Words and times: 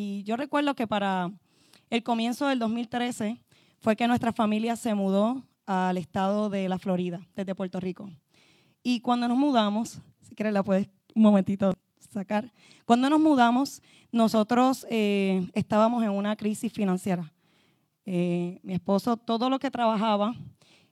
Y 0.00 0.22
yo 0.22 0.36
recuerdo 0.36 0.76
que 0.76 0.86
para 0.86 1.32
el 1.90 2.04
comienzo 2.04 2.46
del 2.46 2.60
2013 2.60 3.42
fue 3.80 3.96
que 3.96 4.06
nuestra 4.06 4.32
familia 4.32 4.76
se 4.76 4.94
mudó 4.94 5.42
al 5.66 5.98
estado 5.98 6.50
de 6.50 6.68
la 6.68 6.78
Florida, 6.78 7.26
desde 7.34 7.56
Puerto 7.56 7.80
Rico. 7.80 8.08
Y 8.84 9.00
cuando 9.00 9.26
nos 9.26 9.36
mudamos, 9.36 10.00
si 10.20 10.36
quieres 10.36 10.52
la 10.52 10.62
puedes 10.62 10.88
un 11.16 11.22
momentito 11.24 11.74
sacar, 12.12 12.52
cuando 12.84 13.10
nos 13.10 13.18
mudamos, 13.18 13.82
nosotros 14.12 14.86
eh, 14.88 15.50
estábamos 15.52 16.04
en 16.04 16.10
una 16.10 16.36
crisis 16.36 16.72
financiera. 16.72 17.32
Eh, 18.06 18.60
mi 18.62 18.74
esposo, 18.74 19.16
todo 19.16 19.50
lo 19.50 19.58
que 19.58 19.68
trabajaba 19.68 20.32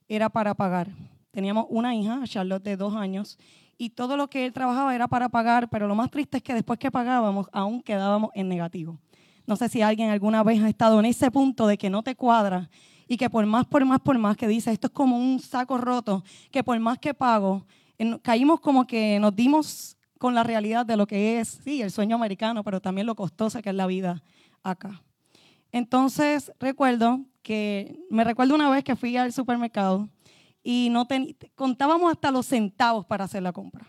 era 0.08 0.30
para 0.30 0.52
pagar. 0.54 0.90
Teníamos 1.30 1.66
una 1.68 1.94
hija, 1.94 2.22
Charlotte, 2.24 2.64
de 2.64 2.76
dos 2.76 2.96
años, 2.96 3.38
y 3.78 3.90
todo 3.90 4.16
lo 4.16 4.28
que 4.28 4.46
él 4.46 4.52
trabajaba 4.52 4.94
era 4.94 5.08
para 5.08 5.28
pagar, 5.28 5.68
pero 5.68 5.86
lo 5.86 5.94
más 5.94 6.10
triste 6.10 6.38
es 6.38 6.42
que 6.42 6.54
después 6.54 6.78
que 6.78 6.90
pagábamos, 6.90 7.48
aún 7.52 7.82
quedábamos 7.82 8.30
en 8.34 8.48
negativo. 8.48 8.98
No 9.46 9.56
sé 9.56 9.68
si 9.68 9.82
alguien 9.82 10.10
alguna 10.10 10.42
vez 10.42 10.62
ha 10.62 10.68
estado 10.68 10.98
en 10.98 11.06
ese 11.06 11.30
punto 11.30 11.66
de 11.66 11.78
que 11.78 11.90
no 11.90 12.02
te 12.02 12.16
cuadra 12.16 12.68
y 13.06 13.16
que 13.16 13.30
por 13.30 13.46
más, 13.46 13.66
por 13.66 13.84
más, 13.84 14.00
por 14.00 14.18
más 14.18 14.36
que 14.36 14.48
dice, 14.48 14.72
esto 14.72 14.88
es 14.88 14.92
como 14.92 15.16
un 15.16 15.38
saco 15.40 15.78
roto, 15.78 16.24
que 16.50 16.64
por 16.64 16.78
más 16.80 16.98
que 16.98 17.14
pago, 17.14 17.64
caímos 18.22 18.60
como 18.60 18.86
que 18.86 19.20
nos 19.20 19.34
dimos 19.34 19.96
con 20.18 20.34
la 20.34 20.42
realidad 20.42 20.84
de 20.84 20.96
lo 20.96 21.06
que 21.06 21.38
es, 21.38 21.60
sí, 21.62 21.82
el 21.82 21.90
sueño 21.90 22.16
americano, 22.16 22.64
pero 22.64 22.80
también 22.80 23.06
lo 23.06 23.14
costosa 23.14 23.62
que 23.62 23.70
es 23.70 23.76
la 23.76 23.86
vida 23.86 24.22
acá. 24.62 25.02
Entonces, 25.70 26.52
recuerdo 26.58 27.20
que, 27.42 28.00
me 28.10 28.24
recuerdo 28.24 28.54
una 28.54 28.70
vez 28.70 28.82
que 28.82 28.96
fui 28.96 29.16
al 29.16 29.32
supermercado 29.32 30.08
y 30.68 30.88
no 30.90 31.06
contábamos 31.54 32.10
hasta 32.10 32.32
los 32.32 32.46
centavos 32.46 33.06
para 33.06 33.26
hacer 33.26 33.40
la 33.40 33.52
compra. 33.52 33.86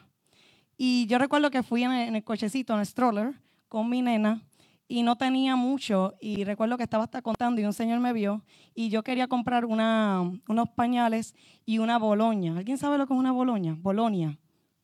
Y 0.78 1.08
yo 1.08 1.18
recuerdo 1.18 1.50
que 1.50 1.64
fui 1.64 1.84
en 1.84 1.92
el, 1.92 2.24
cochecito, 2.24 2.72
en 2.76 2.82
el 2.82 2.86
stroller, 2.86 3.34
con 3.68 3.90
mi 3.90 4.04
nena 4.04 4.44
y 4.88 5.02
no 5.02 5.18
tenía 5.18 5.56
mucho 5.56 6.14
y 6.22 6.44
recuerdo 6.44 6.78
que 6.78 6.84
estaba 6.84 7.06
hasta 7.06 7.24
contando 7.24 7.60
y 7.60 7.66
un 7.66 7.74
señor 7.74 8.00
me 8.00 8.14
vio 8.14 8.44
y 8.76 8.90
yo 8.90 9.02
quería 9.02 9.28
comprar 9.28 9.66
una, 9.66 10.22
unos 10.48 10.70
pañales 10.70 11.34
y 11.66 11.80
una 11.80 11.98
boloña. 11.98 12.56
¿Alguien 12.56 12.78
sabe 12.78 13.00
lo 13.00 13.08
que 13.08 13.14
es 13.16 13.20
una 13.20 13.32
boloña? 13.32 13.76
Bolonia, 13.82 14.38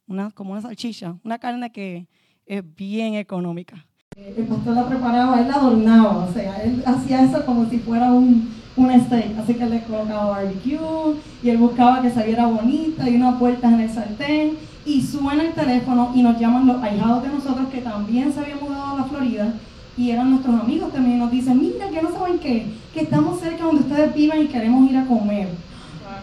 una, 0.08 0.32
como 0.32 0.54
una 0.54 0.64
salchicha, 0.64 1.20
una 1.24 1.38
carne 1.38 1.72
que 1.72 2.08
es 2.48 2.64
bien 2.76 3.14
económica. 3.14 3.86
El 4.18 4.48
pastor 4.48 4.74
la 4.74 4.90
preparaba, 4.90 5.40
él 5.40 5.48
la 5.48 5.58
adornaba, 5.58 6.26
o 6.26 6.34
sea, 6.34 6.64
él 6.64 6.82
hacía 6.88 7.24
eso 7.24 7.46
como 7.46 7.70
si 7.70 7.78
fuera 7.78 8.12
un, 8.12 8.63
un 8.76 8.92
steak, 9.02 9.38
así 9.38 9.54
que 9.54 9.66
le 9.66 9.84
colocaba 9.84 10.32
barbecue 10.32 11.16
y 11.44 11.50
él 11.50 11.58
buscaba 11.58 12.02
que 12.02 12.10
saliera 12.10 12.48
bonita 12.48 13.08
y 13.08 13.16
una 13.16 13.38
puerta 13.38 13.68
en 13.68 13.82
el 13.82 13.90
sartén 13.90 14.58
y 14.86 15.02
suena 15.02 15.44
el 15.44 15.54
teléfono 15.54 16.12
y 16.16 16.24
nos 16.24 16.40
llaman 16.40 16.66
los 16.66 16.82
ahijados 16.82 17.24
de 17.24 17.30
nosotros 17.30 17.68
que 17.72 17.82
también 17.82 18.34
se 18.34 18.40
habían 18.40 18.60
mudado 18.62 18.96
a 18.96 19.00
la 19.00 19.04
Florida 19.04 19.54
y 19.96 20.10
eran 20.10 20.32
nuestros 20.32 20.60
amigos 20.60 20.92
también 20.92 21.20
nos 21.20 21.30
dicen, 21.30 21.60
mira, 21.60 21.88
que 21.90 22.02
no 22.02 22.12
saben 22.12 22.40
qué, 22.40 22.66
que 22.94 23.02
estamos 23.02 23.40
cerca 23.40 23.64
donde 23.64 23.84
ustedes 23.84 24.14
viven 24.16 24.42
y 24.42 24.48
queremos 24.48 24.90
ir 24.90 24.98
a 24.98 25.06
comer. 25.06 25.50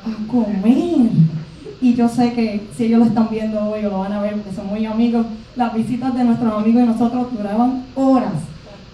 A 0.05 0.27
comer. 0.27 1.11
Y 1.81 1.95
yo 1.95 2.09
sé 2.09 2.33
que 2.33 2.67
si 2.77 2.87
ellos 2.87 2.99
lo 2.99 3.05
están 3.07 3.29
viendo 3.31 3.61
hoy 3.61 3.85
o 3.85 3.91
lo 3.91 4.01
van 4.01 4.13
a 4.13 4.21
ver 4.21 4.35
porque 4.35 4.55
son 4.55 4.67
muy 4.67 4.85
amigos, 4.85 5.25
las 5.55 5.73
visitas 5.73 6.15
de 6.15 6.25
nuestros 6.25 6.53
amigos 6.53 6.83
y 6.83 6.87
nosotros 6.87 7.29
duraban 7.33 7.85
horas 7.95 8.33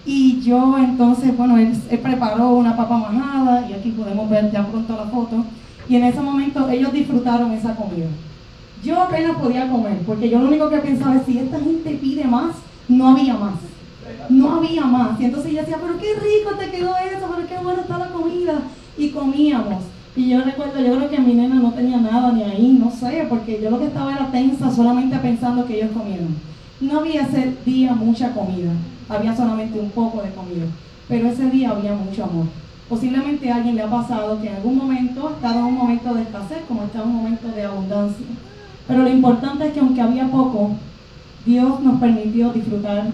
y 0.09 0.39
yo 0.39 0.77
entonces, 0.77 1.35
bueno, 1.35 1.57
él, 1.57 1.73
preparó 2.01 2.51
una 2.51 2.77
papa 2.77 2.97
majada 2.97 3.67
y 3.69 3.73
aquí 3.73 3.89
podemos 3.89 4.29
ver 4.29 4.49
ya 4.49 4.65
pronto 4.65 4.95
la 4.95 5.03
foto. 5.03 5.43
Y 5.89 5.97
en 5.97 6.05
ese 6.05 6.21
momento 6.21 6.69
ellos 6.69 6.93
disfrutaron 6.93 7.51
esa 7.51 7.75
comida. 7.75 8.07
Yo 8.81 9.01
apenas 9.01 9.35
podía 9.35 9.69
comer, 9.69 9.97
porque 10.05 10.29
yo 10.29 10.39
lo 10.39 10.47
único 10.47 10.69
que 10.69 10.77
pensaba 10.77 11.17
es, 11.17 11.25
si 11.25 11.37
esta 11.37 11.59
gente 11.59 11.99
pide 12.01 12.23
más, 12.23 12.55
no 12.87 13.09
había 13.09 13.33
más. 13.33 13.55
No 14.29 14.55
había 14.55 14.85
más. 14.85 15.19
Y 15.19 15.25
entonces 15.25 15.51
yo 15.51 15.59
decía, 15.59 15.77
pero 15.81 15.99
qué 15.99 16.13
rico 16.13 16.55
te 16.57 16.71
quedó 16.71 16.95
eso, 16.95 17.27
pero 17.35 17.45
qué 17.45 17.61
buena 17.61 17.81
está 17.81 17.97
la 17.97 18.07
comida. 18.07 18.61
Y 18.97 19.09
comíamos. 19.09 19.83
Y 20.15 20.29
yo 20.29 20.41
recuerdo, 20.41 20.79
yo 20.79 20.95
creo 20.95 21.09
que 21.09 21.19
mi 21.19 21.33
nena 21.33 21.55
no 21.55 21.73
tenía 21.73 21.97
nada 21.97 22.31
ni 22.31 22.43
ahí, 22.43 22.79
no 22.81 22.91
sé, 22.91 23.25
porque 23.27 23.59
yo 23.61 23.71
lo 23.71 23.79
que 23.79 23.87
estaba 23.87 24.13
era 24.13 24.31
tensa 24.31 24.71
solamente 24.71 25.17
pensando 25.17 25.65
que 25.65 25.81
ellos 25.81 25.91
comieron. 25.91 26.33
No 26.79 26.99
había 26.99 27.23
ese 27.23 27.57
día 27.65 27.93
mucha 27.93 28.31
comida 28.33 28.71
había 29.09 29.35
solamente 29.35 29.79
un 29.79 29.89
poco 29.91 30.21
de 30.21 30.31
comida, 30.31 30.65
pero 31.07 31.27
ese 31.29 31.49
día 31.49 31.71
había 31.71 31.93
mucho 31.93 32.23
amor. 32.23 32.45
Posiblemente 32.89 33.51
a 33.51 33.55
alguien 33.57 33.75
le 33.75 33.81
ha 33.81 33.89
pasado 33.89 34.41
que 34.41 34.47
en 34.47 34.55
algún 34.55 34.77
momento 34.77 35.27
ha 35.27 35.31
estado 35.31 35.59
en 35.59 35.65
un 35.65 35.75
momento 35.75 36.13
de 36.13 36.21
escasez 36.21 36.59
como 36.67 36.83
está 36.83 37.01
en 37.01 37.09
un 37.09 37.15
momento 37.15 37.49
de 37.49 37.63
abundancia. 37.63 38.25
Pero 38.87 39.03
lo 39.03 39.09
importante 39.09 39.67
es 39.67 39.73
que 39.73 39.81
aunque 39.81 40.01
había 40.01 40.27
poco, 40.27 40.71
Dios 41.45 41.81
nos 41.81 41.99
permitió 41.99 42.51
disfrutar 42.53 43.07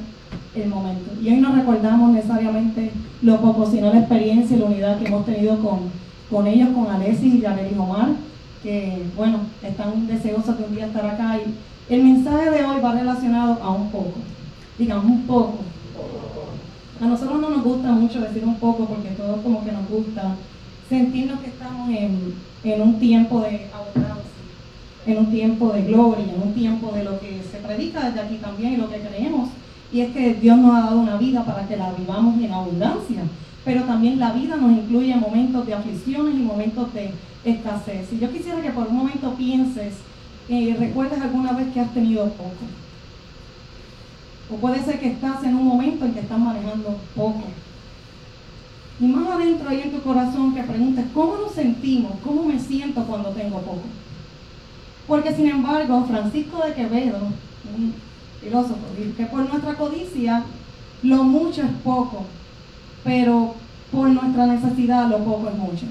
el 0.56 0.68
momento. 0.70 1.12
Y 1.22 1.30
hoy 1.30 1.38
no 1.38 1.56
recordamos 1.56 2.12
necesariamente 2.12 2.92
lo 3.24 3.42
poco, 3.42 3.66
sino 3.70 3.92
la 3.92 4.00
experiencia 4.00 4.56
y 4.56 4.60
la 4.60 4.66
unidad 4.66 5.00
que 5.00 5.08
hemos 5.08 5.26
tenido 5.26 5.58
con, 5.60 5.80
con 6.30 6.46
ellos, 6.46 6.70
con 6.70 6.88
Alessi 6.88 7.38
y 7.38 7.42
Yaneli 7.42 7.76
Omar, 7.78 8.10
que, 8.62 9.04
bueno, 9.16 9.40
están 9.64 10.06
deseosos 10.06 10.58
de 10.58 10.66
un 10.66 10.76
día 10.76 10.86
estar 10.86 11.06
acá. 11.06 11.38
Y 11.38 11.94
el 11.94 12.04
mensaje 12.04 12.52
de 12.52 12.64
hoy 12.64 12.80
va 12.80 12.94
relacionado 12.94 13.62
a 13.62 13.72
un 13.72 13.90
poco, 13.90 14.14
digamos 14.78 15.06
un 15.06 15.24
poco, 15.24 15.60
a 17.04 17.08
nosotros 17.08 17.42
no 17.42 17.50
nos 17.50 17.64
gusta 17.64 17.92
mucho 17.92 18.22
decir 18.22 18.46
un 18.46 18.56
poco 18.56 18.86
porque 18.86 19.10
todos 19.10 19.42
como 19.42 19.64
que 19.66 19.74
nos 19.74 19.90
gusta 19.90 20.36
sentirnos 20.88 21.42
que 21.42 21.48
estamos 21.48 21.90
en, 21.90 22.82
un 22.82 23.00
tiempo 23.00 23.42
de 23.42 23.68
abundancia, 23.74 24.32
en 25.06 25.18
un 25.18 25.30
tiempo 25.30 25.74
de 25.74 25.82
gloria, 25.84 26.34
en 26.34 26.42
un 26.42 26.54
tiempo 26.54 26.94
de 26.94 27.04
lo 27.04 27.20
que 27.20 27.42
se 27.44 27.58
predica 27.58 28.06
desde 28.06 28.22
aquí 28.22 28.36
también 28.38 28.74
y 28.74 28.78
lo 28.78 28.90
que 28.90 29.02
creemos. 29.02 29.50
Y 29.92 30.00
es 30.00 30.14
que 30.14 30.36
Dios 30.36 30.58
nos 30.58 30.76
ha 30.76 30.86
dado 30.86 31.00
una 31.00 31.18
vida 31.18 31.44
para 31.44 31.68
que 31.68 31.76
la 31.76 31.92
vivamos 31.92 32.42
en 32.42 32.54
abundancia. 32.54 33.24
Pero 33.66 33.84
también 33.84 34.18
la 34.18 34.32
vida 34.32 34.56
nos 34.56 34.72
incluye 34.72 35.14
momentos 35.16 35.66
de 35.66 35.74
aflicciones 35.74 36.36
y 36.36 36.40
momentos 36.40 36.94
de 36.94 37.12
escasez. 37.44 38.08
Si 38.10 38.18
yo 38.18 38.32
quisiera 38.32 38.62
que 38.62 38.72
por 38.72 38.88
un 38.88 38.96
momento 38.96 39.34
pienses 39.34 39.96
y 40.48 40.70
eh, 40.70 40.76
recuerdes 40.80 41.22
alguna 41.22 41.52
vez 41.52 41.68
que 41.74 41.82
has 41.82 41.94
tenido 41.94 42.30
poco 42.30 42.83
o 44.50 44.56
puede 44.56 44.84
ser 44.84 45.00
que 45.00 45.12
estás 45.12 45.44
en 45.44 45.56
un 45.56 45.66
momento 45.66 46.06
en 46.06 46.14
que 46.14 46.20
estás 46.20 46.40
manejando 46.40 46.98
poco. 47.16 47.44
Y 49.00 49.06
más 49.06 49.28
adentro 49.28 49.70
ahí 49.70 49.82
en 49.82 49.92
tu 49.92 50.02
corazón 50.02 50.54
que 50.54 50.64
preguntes, 50.64 51.06
¿cómo 51.14 51.38
nos 51.38 51.54
sentimos? 51.54 52.14
¿Cómo 52.24 52.44
me 52.44 52.60
siento 52.60 53.04
cuando 53.04 53.30
tengo 53.30 53.60
poco? 53.60 53.84
Porque 55.08 55.36
sin 55.36 55.48
embargo, 55.48 56.06
Francisco 56.06 56.64
de 56.64 56.74
Quevedo, 56.74 57.18
un 57.76 57.94
filósofo, 58.42 58.80
dice 58.98 59.14
que 59.14 59.26
por 59.26 59.50
nuestra 59.50 59.76
codicia 59.76 60.44
lo 61.02 61.24
mucho 61.24 61.62
es 61.64 61.72
poco, 61.84 62.24
pero 63.04 63.56
por 63.92 64.10
nuestra 64.10 64.46
necesidad 64.46 65.10
lo 65.10 65.20
poco 65.20 65.50
es 65.50 65.56
mucho. 65.56 65.86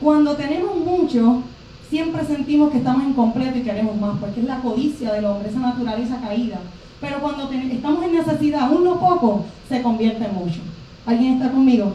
Cuando 0.00 0.34
tenemos 0.34 0.76
mucho, 0.76 1.42
siempre 1.88 2.24
sentimos 2.24 2.70
que 2.70 2.78
estamos 2.78 3.04
incompletos 3.04 3.58
y 3.58 3.62
queremos 3.62 3.96
más, 4.00 4.18
porque 4.18 4.40
es 4.40 4.46
la 4.46 4.60
codicia 4.60 5.12
del 5.12 5.26
hombre, 5.26 5.50
esa 5.50 5.60
naturaleza 5.60 6.20
caída 6.20 6.58
pero 7.00 7.20
cuando 7.20 7.50
estamos 7.50 8.04
en 8.04 8.12
necesidad, 8.12 8.70
lo 8.70 8.98
poco 8.98 9.44
se 9.68 9.82
convierte 9.82 10.24
en 10.24 10.34
mucho. 10.34 10.60
¿Alguien 11.06 11.34
está 11.34 11.50
conmigo? 11.50 11.94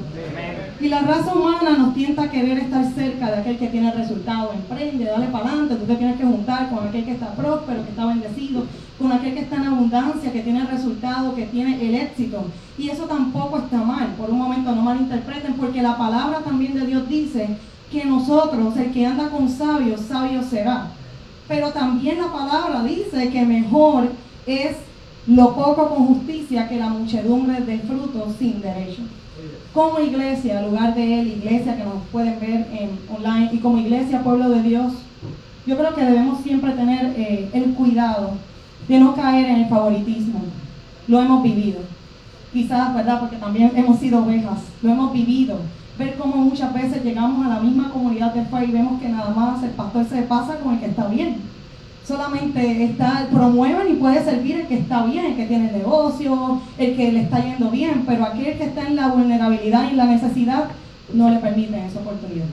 Y 0.81 0.87
la 0.87 1.01
raza 1.01 1.35
humana 1.35 1.77
nos 1.77 1.93
tienta 1.93 2.23
a 2.23 2.31
querer 2.31 2.57
estar 2.57 2.83
cerca 2.95 3.29
de 3.29 3.41
aquel 3.41 3.59
que 3.59 3.67
tiene 3.67 3.91
resultado. 3.91 4.53
Emprende, 4.53 5.05
dale 5.05 5.27
para 5.27 5.49
adelante. 5.49 5.75
Tú 5.75 5.85
te 5.85 5.95
tienes 5.97 6.17
que 6.17 6.23
juntar 6.23 6.69
con 6.69 6.87
aquel 6.87 7.05
que 7.05 7.11
está 7.11 7.31
próspero, 7.35 7.83
que 7.83 7.91
está 7.91 8.07
bendecido, 8.07 8.65
con 8.97 9.11
aquel 9.11 9.35
que 9.35 9.41
está 9.41 9.57
en 9.57 9.67
abundancia, 9.67 10.31
que 10.31 10.41
tiene 10.41 10.65
resultado, 10.65 11.35
que 11.35 11.45
tiene 11.45 11.87
el 11.87 11.93
éxito. 11.93 12.45
Y 12.75 12.89
eso 12.89 13.03
tampoco 13.03 13.59
está 13.59 13.77
mal. 13.77 14.07
Por 14.17 14.31
un 14.31 14.39
momento 14.39 14.73
no 14.73 14.81
malinterpreten, 14.81 15.53
porque 15.53 15.83
la 15.83 15.95
palabra 15.95 16.39
también 16.39 16.73
de 16.73 16.87
Dios 16.87 17.07
dice 17.07 17.49
que 17.91 18.05
nosotros, 18.05 18.75
el 18.77 18.91
que 18.91 19.05
anda 19.05 19.29
con 19.29 19.47
sabios, 19.47 20.01
sabio 20.01 20.41
será. 20.41 20.87
Pero 21.47 21.69
también 21.69 22.17
la 22.17 22.31
palabra 22.31 22.81
dice 22.81 23.29
que 23.29 23.45
mejor 23.45 24.09
es 24.47 24.77
lo 25.27 25.55
poco 25.55 25.89
con 25.89 26.07
justicia 26.07 26.67
que 26.67 26.77
la 26.77 26.89
muchedumbre 26.89 27.61
de 27.61 27.79
frutos 27.79 28.35
sin 28.37 28.61
derecho. 28.61 29.03
Como 29.73 29.99
iglesia, 29.99 30.61
lugar 30.61 30.93
de 30.93 31.19
él, 31.19 31.27
iglesia 31.27 31.75
que 31.75 31.83
nos 31.83 32.03
pueden 32.11 32.39
ver 32.39 32.67
en 32.71 32.99
online, 33.09 33.49
y 33.51 33.57
como 33.57 33.77
iglesia, 33.77 34.23
pueblo 34.23 34.49
de 34.49 34.61
Dios, 34.61 34.93
yo 35.65 35.77
creo 35.77 35.95
que 35.95 36.03
debemos 36.03 36.41
siempre 36.41 36.73
tener 36.73 37.13
eh, 37.17 37.49
el 37.53 37.73
cuidado 37.73 38.31
de 38.87 38.99
no 38.99 39.15
caer 39.15 39.45
en 39.45 39.55
el 39.61 39.69
favoritismo. 39.69 40.41
Lo 41.07 41.21
hemos 41.21 41.41
vivido. 41.41 41.79
Quizás, 42.51 42.93
¿verdad? 42.93 43.21
Porque 43.21 43.37
también 43.37 43.71
hemos 43.75 43.99
sido 43.99 44.23
ovejas. 44.23 44.59
Lo 44.81 44.91
hemos 44.91 45.13
vivido. 45.13 45.57
Ver 45.97 46.15
cómo 46.15 46.35
muchas 46.35 46.73
veces 46.73 47.03
llegamos 47.03 47.45
a 47.45 47.49
la 47.49 47.59
misma 47.59 47.89
comunidad 47.89 48.33
de 48.33 48.45
fe 48.45 48.65
y 48.67 48.71
vemos 48.71 49.01
que 49.01 49.09
nada 49.09 49.29
más 49.29 49.63
el 49.63 49.71
pastor 49.71 50.05
se 50.05 50.21
pasa 50.23 50.57
con 50.57 50.73
el 50.73 50.79
que 50.79 50.87
está 50.87 51.07
bien 51.07 51.37
solamente 52.05 52.83
está, 52.83 53.27
promueven 53.31 53.91
y 53.91 53.95
puede 53.95 54.23
servir 54.23 54.57
el 54.57 54.67
que 54.67 54.79
está 54.79 55.05
bien, 55.05 55.25
el 55.25 55.35
que 55.35 55.45
tiene 55.45 55.71
negocio, 55.71 56.61
el 56.77 56.95
que 56.95 57.11
le 57.11 57.21
está 57.21 57.43
yendo 57.43 57.69
bien, 57.69 58.03
pero 58.05 58.25
aquel 58.25 58.57
que 58.57 58.65
está 58.65 58.87
en 58.87 58.95
la 58.95 59.07
vulnerabilidad 59.07 59.91
y 59.91 59.95
la 59.95 60.05
necesidad 60.05 60.65
no 61.13 61.29
le 61.29 61.37
permiten 61.37 61.81
esa 61.81 61.99
oportunidad. 61.99 62.45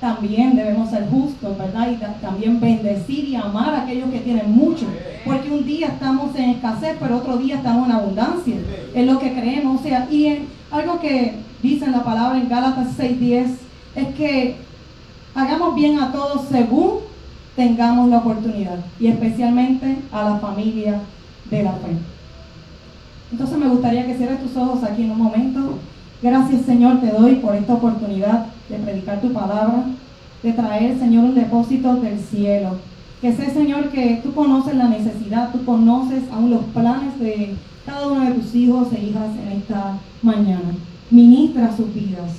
también 0.00 0.54
debemos 0.54 0.90
ser 0.90 1.08
justos, 1.08 1.58
¿verdad? 1.58 1.88
Y 1.90 1.96
también 2.22 2.60
bendecir 2.60 3.28
y 3.28 3.34
amar 3.34 3.74
a 3.74 3.82
aquellos 3.82 4.10
que 4.10 4.20
tienen 4.20 4.52
mucho. 4.52 4.86
Porque 5.24 5.50
un 5.50 5.66
día 5.66 5.88
estamos 5.88 6.36
en 6.36 6.50
escasez, 6.50 6.96
pero 7.00 7.16
otro 7.16 7.36
día 7.36 7.56
estamos 7.56 7.88
en 7.88 7.94
abundancia. 7.94 8.54
Es 8.94 9.04
lo 9.04 9.18
que 9.18 9.32
creemos. 9.32 9.80
O 9.80 9.82
sea, 9.82 10.06
y 10.08 10.46
algo 10.70 11.00
que 11.00 11.34
dice 11.64 11.86
en 11.86 11.92
la 11.92 12.04
palabra 12.04 12.38
en 12.38 12.48
Gálatas 12.48 12.96
6:10 12.96 13.56
es 13.96 14.14
que 14.14 14.54
hagamos 15.34 15.74
bien 15.74 15.98
a 15.98 16.12
todos 16.12 16.46
según 16.48 17.07
tengamos 17.58 18.08
la 18.08 18.18
oportunidad. 18.18 18.78
Y 19.00 19.08
especialmente 19.08 19.98
a 20.12 20.30
la 20.30 20.38
familia 20.38 21.00
de 21.50 21.62
la 21.64 21.72
fe. 21.72 21.96
Entonces 23.32 23.58
me 23.58 23.68
gustaría 23.68 24.06
que 24.06 24.16
cierres 24.16 24.40
tus 24.40 24.56
ojos 24.56 24.84
aquí 24.84 25.02
en 25.02 25.10
un 25.10 25.18
momento. 25.18 25.78
Gracias 26.22 26.62
Señor 26.62 27.00
te 27.00 27.10
doy 27.10 27.34
por 27.36 27.56
esta 27.56 27.74
oportunidad 27.74 28.46
de 28.68 28.76
predicar 28.76 29.20
tu 29.20 29.32
palabra, 29.32 29.86
de 30.42 30.52
traer 30.52 30.98
Señor 31.00 31.24
un 31.24 31.34
depósito 31.34 31.96
del 31.96 32.20
cielo. 32.20 32.76
Que 33.20 33.32
sé 33.32 33.50
Señor 33.50 33.88
que 33.90 34.20
tú 34.22 34.32
conoces 34.32 34.76
la 34.76 34.88
necesidad, 34.88 35.50
tú 35.50 35.64
conoces 35.64 36.22
aún 36.32 36.50
los 36.50 36.62
planes 36.66 37.18
de 37.18 37.56
cada 37.84 38.06
uno 38.06 38.24
de 38.24 38.34
tus 38.34 38.54
hijos 38.54 38.86
e 38.92 39.04
hijas 39.04 39.30
en 39.44 39.58
esta 39.58 39.98
mañana. 40.22 40.76
Ministra 41.10 41.76
sus 41.76 41.92
vidas, 41.92 42.30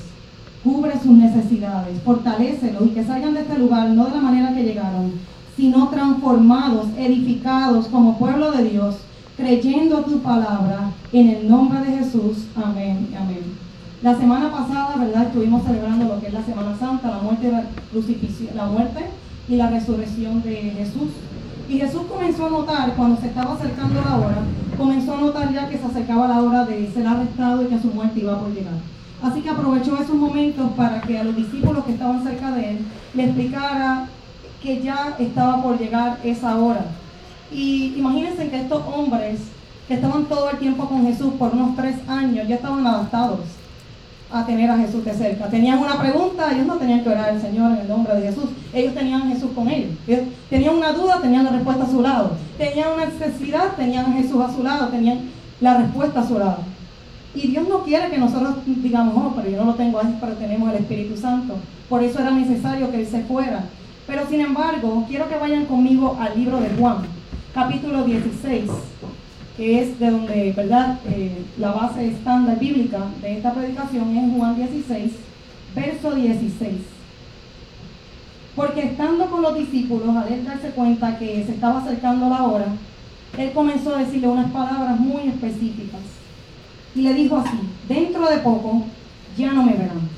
cubre 0.64 0.94
sus 1.00 1.12
necesidades, 1.12 2.02
fortalécelos 2.04 2.88
y 2.88 2.90
que 2.90 3.04
salgan 3.04 3.34
de 3.34 3.42
este 3.42 3.58
lugar 3.58 3.90
no 3.90 4.06
de 4.06 4.16
la 4.16 4.22
manera 4.22 4.54
que 4.54 4.64
llegaron, 4.64 5.14
sino 5.56 5.90
transformados, 5.90 6.88
edificados 6.98 7.88
como 7.88 8.18
pueblo 8.18 8.52
de 8.52 8.64
Dios, 8.70 8.96
creyendo 9.38 10.04
tu 10.04 10.20
palabra 10.20 10.92
en 11.14 11.30
el 11.30 11.50
nombre 11.50 11.80
de 11.82 11.98
Jesús. 11.98 12.46
Amén. 12.56 13.08
Amén. 13.18 13.70
La 14.02 14.16
semana 14.18 14.50
pasada, 14.52 14.96
¿verdad? 14.98 15.24
Estuvimos 15.24 15.64
celebrando 15.64 16.06
lo 16.06 16.22
que 16.22 16.28
es 16.28 16.34
la 16.34 16.44
Semana 16.44 16.78
Santa, 16.78 17.10
la 17.10 17.20
muerte, 17.20 17.52
la, 17.52 17.66
la 18.56 18.66
muerte 18.66 19.06
y 19.50 19.56
la 19.58 19.70
resurrección 19.70 20.42
de 20.42 20.56
Jesús. 20.78 21.10
Y 21.68 21.78
Jesús 21.78 22.04
comenzó 22.10 22.46
a 22.46 22.50
notar, 22.50 22.94
cuando 22.96 23.20
se 23.20 23.28
estaba 23.28 23.54
acercando 23.54 24.02
la 24.02 24.16
hora, 24.16 24.38
comenzó 24.78 25.16
a 25.16 25.22
notar 25.22 25.54
ya 25.54 25.68
que 25.68 25.78
se 25.78 25.86
acercaba 25.86 26.30
la 26.30 26.42
hora 26.42 26.66
de 26.66 26.90
ser 26.92 27.06
arrestado 27.06 27.64
y 27.64 27.66
que 27.66 27.80
su 27.80 27.90
muerte 27.90 28.22
iba 28.22 28.40
por 28.40 28.54
llegar. 28.54 28.74
Así 29.22 29.42
que 29.42 29.50
aprovechó 29.50 29.96
esos 29.96 30.16
momentos 30.16 30.72
para 30.78 31.02
que 31.02 31.18
a 31.18 31.24
los 31.24 31.36
discípulos 31.36 31.84
que 31.84 31.94
estaban 31.94 32.24
cerca 32.24 32.52
de 32.52 32.72
él 32.72 32.78
le 33.14 33.26
explicara 33.26 34.08
que 34.62 34.82
ya 34.82 35.16
estaba 35.20 35.62
por 35.62 35.78
llegar 35.78 36.20
esa 36.24 36.56
hora. 36.58 36.86
Y 37.52 37.96
imagínense 37.98 38.50
que 38.50 38.62
estos 38.62 38.82
hombres 38.86 39.40
que 39.88 39.96
estaban 39.96 40.26
todo 40.26 40.52
el 40.52 40.58
tiempo 40.58 40.88
con 40.88 41.06
Jesús 41.06 41.34
por 41.38 41.54
unos 41.54 41.76
tres 41.76 41.98
años 42.08 42.48
ya 42.48 42.56
estaban 42.56 42.86
adaptados 42.86 43.40
a 44.32 44.46
tener 44.46 44.70
a 44.70 44.78
Jesús 44.78 45.04
de 45.04 45.14
cerca. 45.14 45.48
Tenían 45.48 45.80
una 45.80 46.00
pregunta, 46.00 46.52
ellos 46.54 46.68
no 46.68 46.76
tenían 46.76 47.04
que 47.04 47.10
orar 47.10 47.30
al 47.30 47.42
Señor 47.42 47.72
en 47.72 47.80
el 47.80 47.88
nombre 47.88 48.16
de 48.16 48.28
Jesús. 48.28 48.46
Ellos 48.72 48.94
tenían 48.94 49.24
a 49.24 49.28
Jesús 49.28 49.50
con 49.56 49.68
ellos. 49.68 49.92
tenían 50.50 50.76
una 50.76 50.94
duda, 50.94 51.20
tenían 51.20 51.46
la 51.46 51.52
respuesta 51.52 51.84
a 51.84 51.90
su 51.90 52.02
lado. 52.02 52.32
Tenían 52.58 52.94
una 52.94 53.06
necesidad, 53.08 53.76
tenían 53.76 54.06
a 54.06 54.14
Jesús 54.14 54.40
a 54.42 54.54
su 54.54 54.64
lado, 54.64 54.88
tenían 54.90 55.22
la 55.60 55.78
respuesta 55.80 56.20
a 56.20 56.28
su 56.28 56.38
lado. 56.38 56.69
Y 57.36 57.48
Dios 57.48 57.68
no 57.68 57.84
quiere 57.84 58.10
que 58.10 58.18
nosotros 58.18 58.56
digamos, 58.66 59.14
oh, 59.16 59.34
pero 59.36 59.50
yo 59.50 59.58
no 59.58 59.72
lo 59.72 59.76
tengo 59.76 60.00
ahí, 60.00 60.18
pero 60.20 60.34
tenemos 60.34 60.70
el 60.72 60.78
Espíritu 60.78 61.16
Santo. 61.16 61.56
Por 61.88 62.04
eso 62.04 62.20
era 62.20 62.32
necesario 62.32 62.90
que 62.92 63.02
Él 63.02 63.08
se 63.08 63.24
fuera. 63.24 63.66
Pero 64.08 64.28
sin 64.28 64.42
embargo, 64.42 65.06
quiero 65.08 65.30
que 65.30 65.38
vayan 65.38 65.66
conmigo 65.66 66.18
al 66.20 66.38
libro 66.38 66.60
de 66.60 66.70
Juan, 66.70 66.98
capítulo 67.54 68.04
16 68.04 68.70
que 69.60 69.82
es 69.82 70.00
de 70.00 70.10
donde, 70.10 70.54
¿verdad? 70.54 71.00
Eh, 71.06 71.44
la 71.58 71.74
base 71.74 72.08
estándar 72.08 72.58
bíblica 72.58 73.00
de 73.22 73.36
esta 73.36 73.54
predicación 73.54 74.16
es 74.16 74.34
Juan 74.34 74.56
16, 74.56 75.12
verso 75.76 76.16
16. 76.16 76.72
Porque 78.56 78.80
estando 78.84 79.30
con 79.30 79.42
los 79.42 79.58
discípulos, 79.58 80.16
al 80.16 80.46
darse 80.46 80.70
cuenta 80.70 81.20
que 81.20 81.44
se 81.46 81.52
estaba 81.52 81.82
acercando 81.82 82.30
la 82.30 82.44
hora, 82.44 82.68
él 83.38 83.52
comenzó 83.52 83.94
a 83.94 84.00
decirle 84.00 84.30
unas 84.30 84.50
palabras 84.50 84.98
muy 84.98 85.28
específicas. 85.28 86.00
Y 86.96 87.02
le 87.02 87.14
dijo 87.14 87.38
así, 87.38 87.58
dentro 87.88 88.28
de 88.30 88.38
poco 88.38 88.84
ya 89.38 89.52
no 89.54 89.64
me 89.64 89.74
verán, 89.74 90.10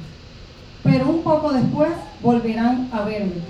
pero 0.84 1.10
un 1.10 1.22
poco 1.22 1.52
después 1.52 1.92
volverán 2.22 2.90
a 2.92 3.02
verme. 3.02 3.42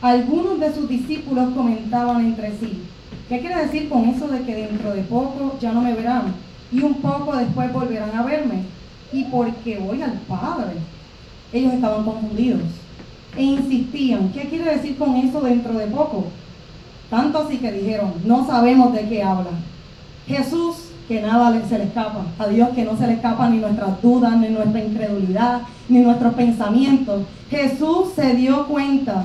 Algunos 0.00 0.58
de 0.58 0.74
sus 0.74 0.88
discípulos 0.88 1.50
comentaban 1.54 2.24
entre 2.24 2.50
sí, 2.58 2.82
¿Qué 3.30 3.38
quiere 3.38 3.64
decir 3.64 3.88
con 3.88 4.06
eso 4.06 4.26
de 4.26 4.42
que 4.42 4.56
dentro 4.56 4.92
de 4.92 5.02
poco 5.02 5.56
ya 5.60 5.70
no 5.70 5.82
me 5.82 5.94
verán 5.94 6.34
y 6.72 6.82
un 6.82 6.94
poco 6.94 7.36
después 7.36 7.72
volverán 7.72 8.10
a 8.16 8.24
verme? 8.24 8.64
Y 9.12 9.22
porque 9.26 9.78
voy 9.78 10.02
al 10.02 10.14
Padre. 10.26 10.72
Ellos 11.52 11.74
estaban 11.74 12.04
confundidos 12.04 12.62
e 13.36 13.42
insistían, 13.44 14.32
¿qué 14.32 14.48
quiere 14.48 14.76
decir 14.76 14.98
con 14.98 15.14
eso 15.14 15.40
dentro 15.42 15.72
de 15.74 15.86
poco? 15.86 16.24
Tanto 17.08 17.38
así 17.38 17.58
que 17.58 17.70
dijeron, 17.70 18.14
no 18.24 18.44
sabemos 18.44 18.92
de 18.94 19.08
qué 19.08 19.22
habla. 19.22 19.50
Jesús, 20.26 20.89
que 21.10 21.20
nada 21.20 21.52
se 21.68 21.76
le 21.76 21.84
escapa. 21.86 22.24
A 22.38 22.46
Dios 22.46 22.68
que 22.68 22.84
no 22.84 22.96
se 22.96 23.04
le 23.04 23.14
escapa 23.14 23.48
ni 23.48 23.58
nuestras 23.58 24.00
dudas, 24.00 24.36
ni 24.36 24.48
nuestra 24.48 24.84
incredulidad, 24.84 25.62
ni 25.88 25.98
nuestros 25.98 26.34
pensamientos. 26.34 27.22
Jesús 27.50 28.12
se 28.14 28.36
dio 28.36 28.68
cuenta 28.68 29.24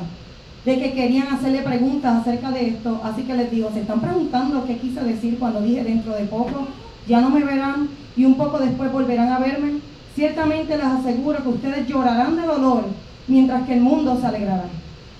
de 0.65 0.79
que 0.79 0.93
querían 0.93 1.27
hacerle 1.27 1.61
preguntas 1.61 2.21
acerca 2.21 2.49
de 2.49 2.69
esto. 2.69 2.99
Así 3.03 3.21
que 3.21 3.35
les 3.35 3.51
digo, 3.51 3.69
se 3.71 3.81
están 3.81 3.99
preguntando 3.99 4.65
qué 4.65 4.77
quise 4.77 5.03
decir 5.03 5.37
cuando 5.37 5.61
dije 5.61 5.83
dentro 5.83 6.15
de 6.15 6.23
poco, 6.23 6.65
ya 7.07 7.21
no 7.21 7.29
me 7.29 7.43
verán 7.43 7.87
y 8.17 8.25
un 8.25 8.33
poco 8.33 8.57
después 8.57 8.91
volverán 8.91 9.31
a 9.31 9.37
verme. 9.37 9.73
Ciertamente 10.15 10.77
les 10.77 10.87
aseguro 10.87 11.43
que 11.43 11.49
ustedes 11.49 11.87
llorarán 11.87 12.35
de 12.35 12.47
dolor 12.47 12.85
mientras 13.27 13.61
que 13.67 13.75
el 13.75 13.81
mundo 13.81 14.17
se 14.19 14.25
alegrará. 14.25 14.65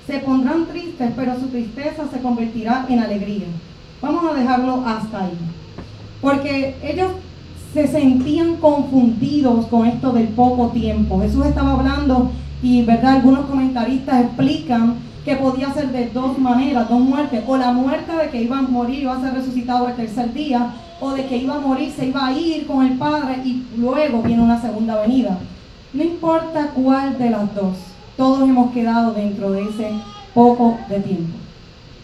Se 0.08 0.18
pondrán 0.18 0.66
tristes, 0.66 1.12
pero 1.16 1.40
su 1.40 1.46
tristeza 1.46 2.06
se 2.12 2.22
convertirá 2.22 2.88
en 2.90 3.02
alegría. 3.02 3.46
Vamos 4.02 4.26
a 4.26 4.34
dejarlo 4.34 4.84
hasta 4.84 5.26
ahí. 5.26 5.38
Porque 6.26 6.76
ellos 6.82 7.12
se 7.72 7.86
sentían 7.88 8.56
confundidos 8.56 9.68
con 9.68 9.86
esto 9.86 10.12
del 10.12 10.30
poco 10.30 10.70
tiempo. 10.70 11.22
Jesús 11.22 11.46
estaba 11.46 11.74
hablando 11.74 12.32
y, 12.64 12.82
¿verdad? 12.82 13.18
Algunos 13.18 13.46
comentaristas 13.46 14.24
explican 14.24 14.96
que 15.24 15.36
podía 15.36 15.72
ser 15.72 15.92
de 15.92 16.08
dos 16.10 16.40
maneras, 16.40 16.90
dos 16.90 17.00
muertes, 17.00 17.44
o 17.46 17.58
la 17.58 17.72
muerte 17.72 18.12
de 18.12 18.30
que 18.32 18.42
iba 18.42 18.58
a 18.58 18.64
morir, 18.64 19.04
iba 19.04 19.16
a 19.16 19.22
ser 19.22 19.36
resucitado 19.36 19.88
el 19.88 19.96
tercer 19.96 20.34
día, 20.34 20.74
o 21.00 21.12
de 21.12 21.28
que 21.28 21.38
iba 21.38 21.58
a 21.58 21.60
morir, 21.60 21.92
se 21.96 22.08
iba 22.08 22.26
a 22.26 22.34
ir 22.34 22.66
con 22.66 22.84
el 22.84 22.98
Padre 22.98 23.44
y 23.46 23.64
luego 23.78 24.24
viene 24.24 24.42
una 24.42 24.60
segunda 24.60 25.00
venida. 25.02 25.38
No 25.94 26.04
importa 26.04 26.72
cuál 26.74 27.20
de 27.20 27.30
las 27.30 27.54
dos, 27.54 27.78
todos 28.18 28.50
hemos 28.50 28.72
quedado 28.72 29.14
dentro 29.14 29.52
de 29.52 29.62
ese 29.62 29.92
poco 30.34 30.76
de 30.90 31.02
tiempo. 31.02 31.45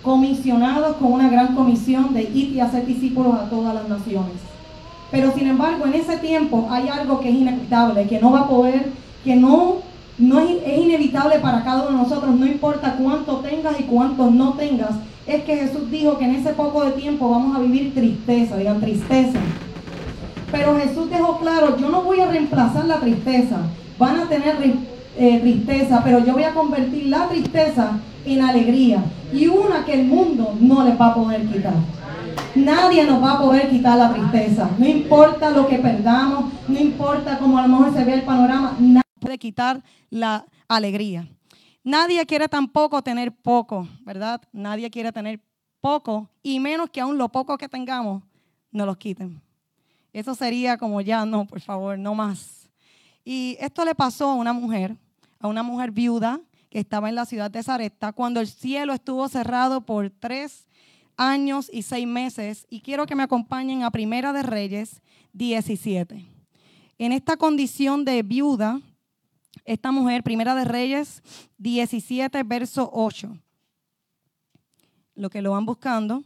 Comisionados 0.01 0.98
con 0.98 1.13
una 1.13 1.30
gran 1.30 1.56
comisión 1.56 2.13
de 2.13 2.24
ir 2.24 2.53
y 2.56 2.59
hacer 2.59 2.86
discípulos 2.86 3.36
a 3.36 3.50
todas 3.50 3.74
las 3.74 3.88
naciones. 3.88 4.33
Pero 5.12 5.33
sin 5.33 5.48
embargo, 5.48 5.86
en 5.86 5.94
ese 5.94 6.18
tiempo 6.18 6.68
hay 6.71 6.88
algo 6.88 7.19
que 7.19 7.30
es 7.30 7.36
inevitable, 7.36 8.07
que 8.07 8.19
no 8.19 8.31
va 8.31 8.42
a 8.42 8.48
poder, 8.48 8.91
que 9.24 9.36
no 9.36 9.91
no 10.22 10.39
es, 10.39 10.77
inevitable 10.77 11.39
para 11.39 11.63
cada 11.63 11.81
uno 11.81 11.98
de 11.98 12.03
nosotros, 12.03 12.36
no 12.36 12.46
importa 12.46 12.96
cuánto 12.96 13.38
tengas 13.38 13.79
y 13.79 13.84
cuánto 13.84 14.29
no 14.29 14.53
tengas. 14.53 14.91
Es 15.25 15.43
que 15.43 15.58
Jesús 15.58 15.89
dijo 15.89 16.17
que 16.17 16.25
en 16.25 16.36
ese 16.36 16.51
poco 16.53 16.84
de 16.86 16.91
tiempo 16.91 17.29
vamos 17.29 17.55
a 17.55 17.60
vivir 17.60 17.93
tristeza, 17.93 18.58
digan 18.58 18.79
tristeza. 18.79 19.39
Pero 20.51 20.77
Jesús 20.77 21.10
dejó 21.10 21.38
claro, 21.39 21.77
yo 21.77 21.89
no 21.89 22.03
voy 22.03 22.20
a 22.20 22.27
reemplazar 22.27 22.86
la 22.86 23.00
tristeza. 23.00 23.58
Van 23.98 24.20
a 24.20 24.27
tener 24.27 24.58
eh, 25.18 25.39
tristeza, 25.39 26.01
pero 26.03 26.24
yo 26.25 26.34
voy 26.34 26.44
a 26.44 26.53
convertir 26.53 27.08
la 27.08 27.27
tristeza 27.27 28.00
en 28.25 28.41
alegría. 28.41 29.03
Y 29.34 29.48
una 29.48 29.86
que 29.86 29.94
el 29.94 30.08
mundo 30.08 30.56
no 30.60 30.84
les 30.84 31.00
va 31.00 31.08
a 31.08 31.15
poder 31.15 31.46
quitar. 31.48 31.74
Nadie 32.56 33.06
nos 33.06 33.24
va 33.24 33.34
a 33.34 33.39
poder 33.39 33.70
quitar 33.70 33.98
la 33.98 34.13
tristeza. 34.13 34.70
No 34.77 34.86
importa 34.86 35.51
lo 35.51 35.68
que 35.68 35.77
perdamos, 35.77 36.51
no 36.68 36.80
importa 36.80 37.38
cómo 37.39 37.58
a 37.58 37.63
lo 37.63 37.68
mejor 37.70 37.94
se 37.94 38.03
ve 38.03 38.15
el 38.15 38.24
panorama, 38.24 38.77
puede 39.22 39.38
quitar 39.38 39.82
la 40.10 40.46
alegría. 40.68 41.27
Nadie 41.84 42.25
quiere 42.25 42.50
tampoco 42.50 43.01
tener 43.01 43.32
poco, 43.32 43.88
¿verdad? 44.01 44.41
Nadie 44.51 44.89
quiere 44.89 45.12
tener 45.12 45.39
poco 45.80 46.30
y 46.44 46.60
menos 46.60 46.89
que 46.89 47.01
aún 47.01 47.18
lo 47.18 47.30
poco 47.30 47.58
que 47.58 47.70
tengamos 47.70 48.24
nos 48.72 48.86
los 48.86 48.98
quiten. 48.98 49.41
Eso 50.12 50.36
sería 50.36 50.77
como 50.77 51.00
ya, 51.01 51.25
no, 51.25 51.46
por 51.46 51.62
favor, 51.62 51.98
no 51.98 52.13
más. 52.13 52.61
Y 53.24 53.58
esto 53.60 53.86
le 53.86 53.96
pasó 53.96 54.30
a 54.30 54.36
una 54.36 54.54
mujer, 54.54 54.98
a 55.40 55.48
una 55.48 55.63
mujer 55.63 55.92
viuda 55.92 56.42
que 56.70 56.80
estaba 56.80 57.10
en 57.10 57.16
la 57.16 57.25
ciudad 57.25 57.51
de 57.51 57.63
Zareta, 57.63 58.13
cuando 58.13 58.40
el 58.40 58.48
cielo 58.48 58.94
estuvo 58.94 59.28
cerrado 59.28 59.82
por 59.82 60.10
tres 60.10 60.68
años 61.18 61.70
y 61.72 61.84
seis 61.84 62.08
meses. 62.08 62.66
Y 62.70 62.82
quiero 62.82 63.06
que 63.06 63.16
me 63.16 63.24
acompañen 63.24 63.84
a 63.84 63.92
Primera 63.92 64.34
de 64.34 64.44
Reyes 64.44 65.01
17. 65.34 66.25
En 66.98 67.12
esta 67.12 67.38
condición 67.38 68.06
de 68.06 68.24
viuda, 68.24 68.80
esta 69.66 69.92
mujer, 69.92 70.24
Primera 70.24 70.56
de 70.56 70.66
Reyes 70.66 71.22
17, 71.58 72.44
verso 72.44 72.90
8. 72.94 73.38
Lo 75.16 75.30
que 75.30 75.42
lo 75.42 75.51
van 75.51 75.66
buscando. 75.66 76.24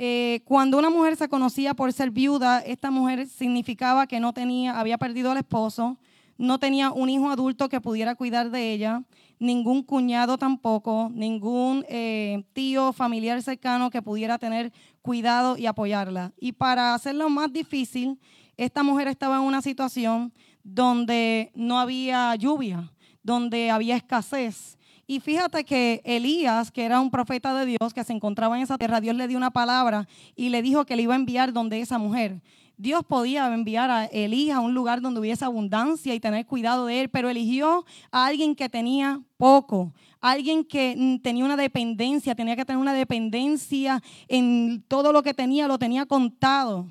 Eh, 0.00 0.42
cuando 0.44 0.78
una 0.78 0.90
mujer 0.90 1.16
se 1.16 1.28
conocía 1.28 1.74
por 1.74 1.92
ser 1.92 2.12
viuda, 2.12 2.60
esta 2.60 2.90
mujer 2.92 3.26
significaba 3.26 4.06
que 4.06 4.20
no 4.20 4.32
tenía, 4.32 4.78
había 4.78 4.96
perdido 4.96 5.32
al 5.32 5.38
esposo, 5.38 5.98
no 6.36 6.60
tenía 6.60 6.92
un 6.92 7.10
hijo 7.10 7.28
adulto 7.30 7.68
que 7.68 7.80
pudiera 7.80 8.14
cuidar 8.14 8.50
de 8.52 8.72
ella, 8.72 9.02
ningún 9.40 9.82
cuñado 9.82 10.38
tampoco, 10.38 11.10
ningún 11.12 11.84
eh, 11.88 12.44
tío 12.52 12.92
familiar 12.92 13.42
cercano 13.42 13.90
que 13.90 14.00
pudiera 14.00 14.38
tener 14.38 14.72
cuidado 15.02 15.58
y 15.58 15.66
apoyarla. 15.66 16.32
Y 16.38 16.52
para 16.52 16.94
hacerlo 16.94 17.28
más 17.28 17.52
difícil, 17.52 18.20
esta 18.56 18.84
mujer 18.84 19.08
estaba 19.08 19.36
en 19.38 19.42
una 19.42 19.62
situación 19.62 20.32
donde 20.62 21.50
no 21.56 21.80
había 21.80 22.36
lluvia, 22.36 22.92
donde 23.24 23.72
había 23.72 23.96
escasez. 23.96 24.77
Y 25.10 25.20
fíjate 25.20 25.64
que 25.64 26.02
Elías, 26.04 26.70
que 26.70 26.84
era 26.84 27.00
un 27.00 27.10
profeta 27.10 27.54
de 27.54 27.64
Dios, 27.64 27.94
que 27.94 28.04
se 28.04 28.12
encontraba 28.12 28.58
en 28.58 28.62
esa 28.62 28.76
tierra, 28.76 29.00
Dios 29.00 29.16
le 29.16 29.26
dio 29.26 29.38
una 29.38 29.50
palabra 29.50 30.06
y 30.36 30.50
le 30.50 30.60
dijo 30.60 30.84
que 30.84 30.96
le 30.96 31.02
iba 31.04 31.14
a 31.14 31.16
enviar 31.16 31.54
donde 31.54 31.80
esa 31.80 31.96
mujer. 31.96 32.42
Dios 32.76 33.02
podía 33.08 33.52
enviar 33.54 33.90
a 33.90 34.04
Elías 34.04 34.58
a 34.58 34.60
un 34.60 34.74
lugar 34.74 35.00
donde 35.00 35.18
hubiese 35.18 35.46
abundancia 35.46 36.14
y 36.14 36.20
tener 36.20 36.44
cuidado 36.44 36.84
de 36.84 37.00
él, 37.00 37.08
pero 37.08 37.30
eligió 37.30 37.86
a 38.10 38.26
alguien 38.26 38.54
que 38.54 38.68
tenía 38.68 39.22
poco, 39.38 39.94
alguien 40.20 40.62
que 40.62 41.18
tenía 41.22 41.46
una 41.46 41.56
dependencia, 41.56 42.34
tenía 42.34 42.54
que 42.54 42.66
tener 42.66 42.78
una 42.78 42.92
dependencia 42.92 44.02
en 44.28 44.84
todo 44.88 45.14
lo 45.14 45.22
que 45.22 45.32
tenía, 45.32 45.66
lo 45.68 45.78
tenía 45.78 46.04
contado, 46.04 46.86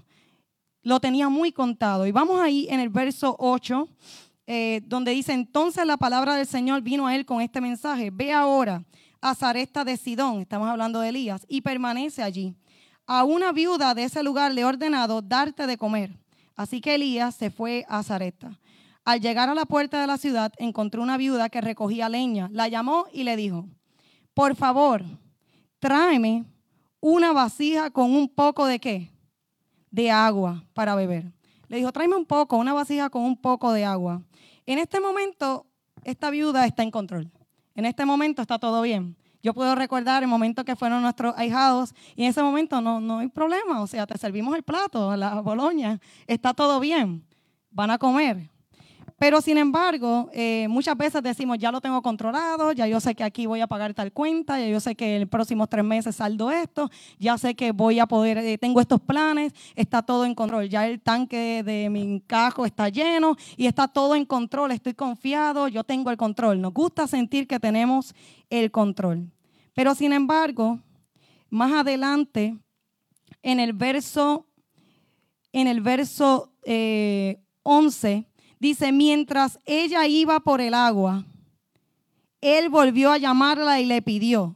lo 0.82 1.00
tenía 1.00 1.30
muy 1.30 1.52
contado. 1.52 2.08
Y 2.08 2.12
vamos 2.12 2.42
ahí 2.42 2.66
en 2.72 2.80
el 2.80 2.90
verso 2.90 3.36
8, 3.38 3.88
eh, 4.48 4.82
donde 4.86 5.12
dice, 5.12 5.34
entonces 5.34 5.86
la 5.86 5.98
palabra 5.98 6.36
del 6.36 6.48
Señor 6.48 6.82
vino 6.82 7.06
a 7.06 7.16
él 7.16 7.25
con 7.25 7.42
este 7.42 7.62
mensaje, 7.62 8.10
ve 8.12 8.34
ahora 8.34 8.84
a 9.22 9.36
Zaresta 9.36 9.84
de 9.84 9.98
Sidón, 9.98 10.42
estamos 10.42 10.68
hablando 10.68 11.00
de 11.01 11.10
Elías, 11.10 11.46
y 11.48 11.62
permanece 11.62 12.24
allí 12.24 12.56
a 13.08 13.24
una 13.24 13.54
viuda 13.54 13.96
de 13.96 14.04
ese 14.04 14.22
lugar 14.22 14.54
le 14.54 14.62
he 14.62 14.66
ordenado 14.66 15.22
darte 15.22 15.66
de 15.66 15.77
comer. 15.77 16.12
Así 16.56 16.82
que 16.82 16.96
Elías 16.96 17.36
se 17.36 17.50
fue 17.50 17.86
a 17.88 18.04
Zareta. 18.04 18.60
Al 19.06 19.22
llegar 19.22 19.50
a 19.50 19.56
la 19.56 19.66
puerta 19.66 20.01
de 20.01 20.08
la 20.08 20.18
ciudad, 20.18 20.51
encontró 20.58 21.01
una 21.01 21.16
viuda 21.16 21.50
que 21.50 21.62
recogía 21.62 22.10
leña. 22.10 22.50
La 22.51 22.68
llamó 22.68 23.06
y 23.13 23.24
le 23.24 23.38
dijo, 23.38 23.66
por 24.34 24.56
favor, 24.56 25.04
tráeme 25.80 26.44
una 27.00 27.32
vasija 27.32 27.89
con 27.89 28.13
un 28.13 28.27
poco 28.27 28.66
de 28.66 28.80
qué? 28.80 29.12
De 29.89 30.12
agua 30.12 30.66
para 30.74 30.94
beber. 30.94 31.32
Le 31.70 31.77
dijo, 31.77 31.94
tráeme 31.94 32.18
un 32.18 32.25
poco, 32.25 32.58
una 32.58 32.74
vasija 32.74 33.10
con 33.10 33.24
un 33.24 33.38
poco 33.38 33.72
de 33.72 33.86
agua. 33.86 34.22
En 34.68 34.80
este 34.80 35.00
momento, 35.00 35.66
esta 36.04 36.30
viuda 36.30 36.66
está 36.66 36.84
en 36.84 36.92
control. 36.92 37.32
En 37.74 37.86
este 37.86 38.06
momento 38.06 38.42
está 38.42 38.60
todo 38.60 38.82
bien. 38.82 39.16
Yo 39.42 39.54
puedo 39.54 39.76
recordar 39.76 40.24
el 40.24 40.30
momento 40.30 40.66
que 40.66 40.76
fueron 40.76 41.02
nuestros 41.02 41.34
ahijados 41.38 41.94
y 42.18 42.24
en 42.24 42.30
ese 42.30 42.44
momento 42.44 42.82
no, 42.82 43.00
no 43.00 43.20
hay 43.20 43.30
problema, 43.30 43.82
o 43.82 43.88
sea, 43.88 44.06
te 44.06 44.18
servimos 44.18 44.56
el 44.58 44.64
plato, 44.64 45.16
la 45.16 45.40
boloña, 45.40 46.02
está 46.26 46.54
todo 46.54 46.82
bien, 46.82 47.26
van 47.72 47.92
a 47.92 47.98
comer. 47.98 48.50
Pero 49.20 49.42
sin 49.42 49.58
embargo, 49.58 50.30
eh, 50.32 50.68
muchas 50.70 50.96
veces 50.96 51.24
decimos, 51.24 51.58
ya 51.58 51.72
lo 51.72 51.82
tengo 51.82 52.04
controlado, 52.04 52.72
ya 52.72 52.86
yo 52.86 53.00
sé 53.00 53.16
que 53.16 53.24
aquí 53.24 53.48
voy 53.48 53.62
a 53.62 53.68
pagar 53.68 53.96
tal 53.96 54.12
cuenta, 54.12 54.60
ya 54.60 54.68
yo 54.68 54.80
sé 54.80 54.96
que 54.96 55.16
en 55.16 55.22
los 55.22 55.30
próximos 55.30 55.68
tres 55.70 55.84
meses 55.84 56.18
saldo 56.18 56.52
esto, 56.52 56.92
ya 57.18 57.36
sé 57.40 57.56
que 57.56 57.72
voy 57.72 57.98
a 57.98 58.06
poder, 58.06 58.38
eh, 58.38 58.60
tengo 58.60 58.80
estos 58.80 59.02
planes, 59.02 59.54
está 59.76 60.04
todo 60.04 60.24
en 60.24 60.36
control, 60.36 60.70
ya 60.70 60.86
el 60.86 61.02
tanque 61.02 61.64
de 61.64 61.90
mi 61.90 62.22
cajo 62.28 62.64
está 62.64 62.90
lleno 62.90 63.36
y 63.56 63.66
está 63.66 63.88
todo 63.88 64.14
en 64.14 64.24
control, 64.24 64.72
estoy 64.72 64.94
confiado, 64.94 65.68
yo 65.68 65.84
tengo 65.84 66.12
el 66.12 66.18
control. 66.18 66.62
Nos 66.62 66.74
gusta 66.74 67.08
sentir 67.08 67.48
que 67.48 67.60
tenemos 67.60 68.14
el 68.52 68.70
control. 68.70 69.32
Pero 69.74 69.96
sin 69.96 70.14
embargo, 70.14 70.80
más 71.50 71.72
adelante, 71.72 72.56
en 73.42 73.60
el 73.60 73.74
verso, 73.74 74.46
en 75.52 75.66
el 75.68 75.82
verso 75.82 76.54
11, 77.64 78.12
eh, 78.12 78.28
dice, 78.60 78.92
mientras 78.92 79.60
ella 79.66 80.08
iba 80.08 80.40
por 80.40 80.62
el 80.62 80.74
agua, 80.74 81.26
él 82.42 82.70
volvió 82.70 83.12
a 83.12 83.18
llamarla 83.18 83.80
y 83.80 83.86
le 83.86 84.02
pidió, 84.02 84.56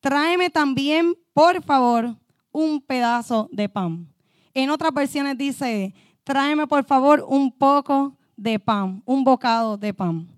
tráeme 0.00 0.50
también, 0.50 1.14
por 1.32 1.62
favor, 1.62 2.16
un 2.52 2.80
pedazo 2.80 3.48
de 3.52 3.68
pan. 3.68 4.12
En 4.54 4.70
otras 4.70 4.92
versiones 4.92 5.38
dice, 5.38 5.94
tráeme 6.24 6.66
por 6.66 6.84
favor 6.84 7.24
un 7.28 7.52
poco 7.52 8.16
de 8.36 8.58
pan, 8.58 9.02
un 9.04 9.24
bocado 9.24 9.76
de 9.76 9.94
pan. 9.94 10.28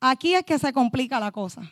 Aquí 0.00 0.34
es 0.34 0.44
que 0.44 0.58
se 0.58 0.72
complica 0.72 1.20
la 1.20 1.30
cosa. 1.30 1.62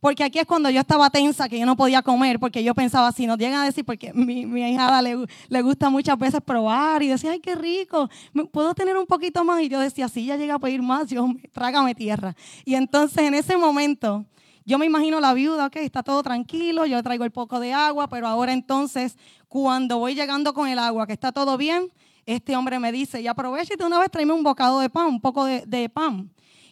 Porque 0.00 0.22
aquí 0.22 0.38
es 0.38 0.46
cuando 0.46 0.70
yo 0.70 0.80
estaba 0.80 1.10
tensa, 1.10 1.48
que 1.48 1.58
yo 1.58 1.66
no 1.66 1.76
podía 1.76 2.02
comer, 2.02 2.38
porque 2.38 2.62
yo 2.62 2.74
pensaba, 2.74 3.10
si 3.10 3.26
nos 3.26 3.36
llegan 3.36 3.60
a 3.60 3.64
decir, 3.64 3.84
porque 3.84 4.12
mi, 4.14 4.46
mi 4.46 4.62
hijada 4.62 5.02
le, 5.02 5.26
le, 5.48 5.62
gusta 5.62 5.90
muchas 5.90 6.16
veces 6.16 6.40
probar 6.40 7.02
y 7.02 7.08
decía, 7.08 7.32
ay, 7.32 7.40
qué 7.40 7.56
rico, 7.56 8.08
¿puedo 8.52 8.74
tener 8.74 8.96
un 8.96 9.06
poquito 9.06 9.44
más? 9.44 9.60
Y 9.62 9.68
yo 9.68 9.80
decía, 9.80 10.08
si 10.08 10.24
ya 10.26 10.36
llega 10.36 10.54
a 10.54 10.58
pedir 10.58 10.82
más, 10.82 11.08
yo 11.08 11.28
trágame 11.52 11.96
tierra. 11.96 12.36
Y 12.64 12.76
entonces 12.76 13.18
en 13.24 13.34
ese 13.34 13.56
momento, 13.56 14.24
yo 14.64 14.78
me 14.78 14.86
imagino 14.86 15.20
la 15.20 15.34
viuda, 15.34 15.66
ok, 15.66 15.76
está 15.76 16.04
todo 16.04 16.22
tranquilo, 16.22 16.86
yo 16.86 17.02
traigo 17.02 17.24
el 17.24 17.32
poco 17.32 17.58
de 17.58 17.72
agua, 17.72 18.08
pero 18.08 18.28
ahora 18.28 18.52
entonces, 18.52 19.16
cuando 19.48 19.98
voy 19.98 20.14
llegando 20.14 20.54
con 20.54 20.68
el 20.68 20.78
agua, 20.78 21.08
que 21.08 21.12
está 21.12 21.32
todo 21.32 21.56
bien, 21.56 21.90
este 22.24 22.54
hombre 22.54 22.78
me 22.78 22.92
dice, 22.92 23.20
y 23.20 23.26
aprovecha 23.26 23.74
y 23.74 23.76
de 23.76 23.84
una 23.84 23.98
vez 23.98 24.10
tráeme 24.10 24.32
un 24.32 24.44
bocado 24.44 24.78
de 24.78 24.90
pan, 24.90 25.06
un 25.06 25.20
poco 25.20 25.44
de 25.44 25.90
pan. 25.92 26.30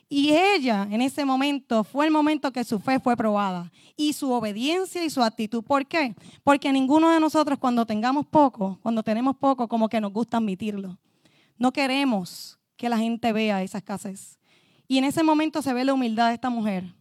Y 0.09 0.31
ella 0.33 0.87
en 0.91 1.03
ese 1.03 1.25
momento 1.25 1.83
fue 1.83 2.07
el 2.07 2.13
momento 2.13 2.53
que 2.53 2.63
su 2.63 2.79
fe 2.79 3.01
fue 3.01 3.17
probada 3.17 3.73
y 3.97 4.13
su 4.13 4.31
obediencia 4.31 5.05
y 5.05 5.11
su 5.11 5.23
actitud. 5.23 5.65
¿Por 5.65 5.87
qué? 5.87 6.15
Porque 6.45 6.73
ninguno 6.73 7.11
de 7.11 7.19
nosotros 7.19 7.59
cuando 7.59 7.87
tengamos 7.87 8.27
poco, 8.27 8.79
cuando 8.83 9.03
tenemos 9.03 9.37
poco, 9.37 9.67
como 9.67 9.89
que 9.89 10.01
nos 10.01 10.13
gusta 10.13 10.37
admitirlo. 10.37 10.99
No 11.59 11.73
queremos 11.73 12.59
que 12.77 12.89
la 12.89 12.99
gente 12.99 13.33
vea 13.33 13.63
esa 13.63 13.79
escasez. 13.79 14.39
Y 14.87 14.99
en 14.99 15.05
ese 15.05 15.25
momento 15.25 15.61
se 15.63 15.73
ve 15.73 15.85
la 15.85 15.95
humildad 15.95 16.29
de 16.29 16.35
esta 16.35 16.51
mujer 16.51 16.95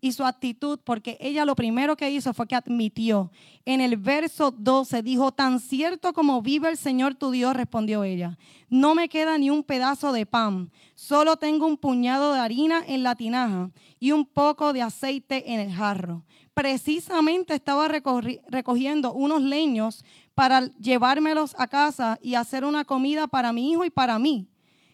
y 0.00 0.12
su 0.12 0.24
actitud, 0.24 0.78
porque 0.84 1.16
ella 1.20 1.44
lo 1.44 1.56
primero 1.56 1.96
que 1.96 2.10
hizo 2.10 2.32
fue 2.32 2.46
que 2.46 2.54
admitió. 2.54 3.30
En 3.64 3.80
el 3.80 3.96
verso 3.96 4.50
12 4.50 5.02
dijo, 5.02 5.32
tan 5.32 5.60
cierto 5.60 6.12
como 6.12 6.40
vive 6.42 6.68
el 6.68 6.76
Señor 6.76 7.14
tu 7.14 7.30
Dios, 7.30 7.54
respondió 7.54 8.04
ella, 8.04 8.38
no 8.68 8.94
me 8.94 9.08
queda 9.08 9.38
ni 9.38 9.50
un 9.50 9.62
pedazo 9.64 10.12
de 10.12 10.26
pan, 10.26 10.70
solo 10.94 11.36
tengo 11.36 11.66
un 11.66 11.76
puñado 11.76 12.32
de 12.32 12.40
harina 12.40 12.82
en 12.86 13.02
la 13.02 13.14
tinaja 13.14 13.70
y 13.98 14.12
un 14.12 14.24
poco 14.24 14.72
de 14.72 14.82
aceite 14.82 15.52
en 15.52 15.60
el 15.60 15.72
jarro. 15.72 16.24
Precisamente 16.54 17.54
estaba 17.54 17.86
recogiendo 17.86 19.12
unos 19.12 19.42
leños 19.42 20.04
para 20.34 20.66
llevármelos 20.76 21.54
a 21.56 21.68
casa 21.68 22.18
y 22.20 22.34
hacer 22.34 22.64
una 22.64 22.84
comida 22.84 23.28
para 23.28 23.52
mi 23.52 23.70
hijo 23.70 23.84
y 23.84 23.90
para 23.90 24.18
mí. 24.18 24.48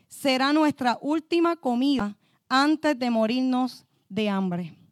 Será 0.08 0.52
nuestra 0.52 0.98
última 1.00 1.56
comida 1.56 2.16
antes 2.48 2.98
de 2.98 3.10
morirnos 3.10 3.86
de 4.08 4.28
hambre. 4.28 4.83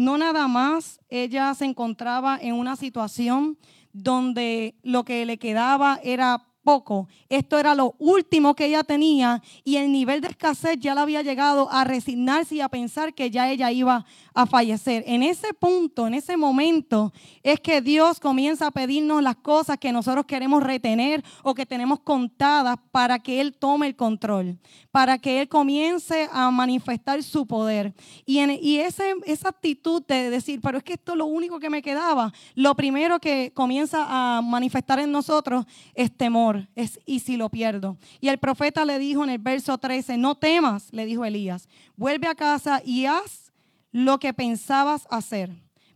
No 0.00 0.16
nada 0.16 0.48
más 0.48 0.98
ella 1.10 1.52
se 1.52 1.66
encontraba 1.66 2.38
en 2.40 2.54
una 2.54 2.74
situación 2.74 3.58
donde 3.92 4.74
lo 4.82 5.04
que 5.04 5.26
le 5.26 5.38
quedaba 5.38 6.00
era 6.02 6.46
poco. 6.64 7.06
Esto 7.28 7.58
era 7.58 7.74
lo 7.74 7.96
último 7.98 8.54
que 8.54 8.64
ella 8.64 8.82
tenía 8.82 9.42
y 9.62 9.76
el 9.76 9.92
nivel 9.92 10.22
de 10.22 10.28
escasez 10.28 10.78
ya 10.78 10.94
la 10.94 11.02
había 11.02 11.20
llegado 11.20 11.70
a 11.70 11.84
resignarse 11.84 12.54
y 12.54 12.60
a 12.62 12.70
pensar 12.70 13.12
que 13.12 13.30
ya 13.30 13.50
ella 13.50 13.72
iba 13.72 14.06
a 14.40 14.46
fallecer. 14.46 15.04
En 15.06 15.22
ese 15.22 15.52
punto, 15.54 16.06
en 16.06 16.14
ese 16.14 16.36
momento, 16.36 17.12
es 17.42 17.60
que 17.60 17.80
Dios 17.80 18.18
comienza 18.18 18.66
a 18.66 18.70
pedirnos 18.70 19.22
las 19.22 19.36
cosas 19.36 19.78
que 19.78 19.92
nosotros 19.92 20.26
queremos 20.26 20.62
retener 20.62 21.22
o 21.42 21.54
que 21.54 21.66
tenemos 21.66 22.00
contadas 22.00 22.76
para 22.90 23.18
que 23.18 23.40
Él 23.40 23.54
tome 23.54 23.86
el 23.86 23.96
control, 23.96 24.58
para 24.90 25.18
que 25.18 25.40
Él 25.40 25.48
comience 25.48 26.28
a 26.32 26.50
manifestar 26.50 27.22
su 27.22 27.46
poder. 27.46 27.94
Y, 28.24 28.38
en, 28.38 28.50
y 28.50 28.78
ese, 28.78 29.14
esa 29.26 29.50
actitud 29.50 30.02
de 30.06 30.30
decir, 30.30 30.60
pero 30.62 30.78
es 30.78 30.84
que 30.84 30.94
esto 30.94 31.12
es 31.12 31.18
lo 31.18 31.26
único 31.26 31.60
que 31.60 31.70
me 31.70 31.82
quedaba, 31.82 32.32
lo 32.54 32.74
primero 32.74 33.20
que 33.20 33.52
comienza 33.54 34.06
a 34.08 34.40
manifestar 34.40 35.00
en 35.00 35.12
nosotros 35.12 35.66
es 35.94 36.16
temor, 36.16 36.68
es 36.74 36.98
y 37.04 37.20
si 37.20 37.36
lo 37.36 37.50
pierdo. 37.50 37.96
Y 38.20 38.28
el 38.28 38.38
profeta 38.38 38.84
le 38.84 38.98
dijo 38.98 39.22
en 39.24 39.30
el 39.30 39.38
verso 39.38 39.76
13, 39.78 40.16
no 40.16 40.34
temas, 40.34 40.88
le 40.92 41.04
dijo 41.04 41.24
Elías, 41.24 41.68
vuelve 41.96 42.26
a 42.26 42.34
casa 42.34 42.80
y 42.84 43.06
haz 43.06 43.49
lo 43.92 44.18
que 44.18 44.32
pensabas 44.32 45.06
hacer. 45.10 45.50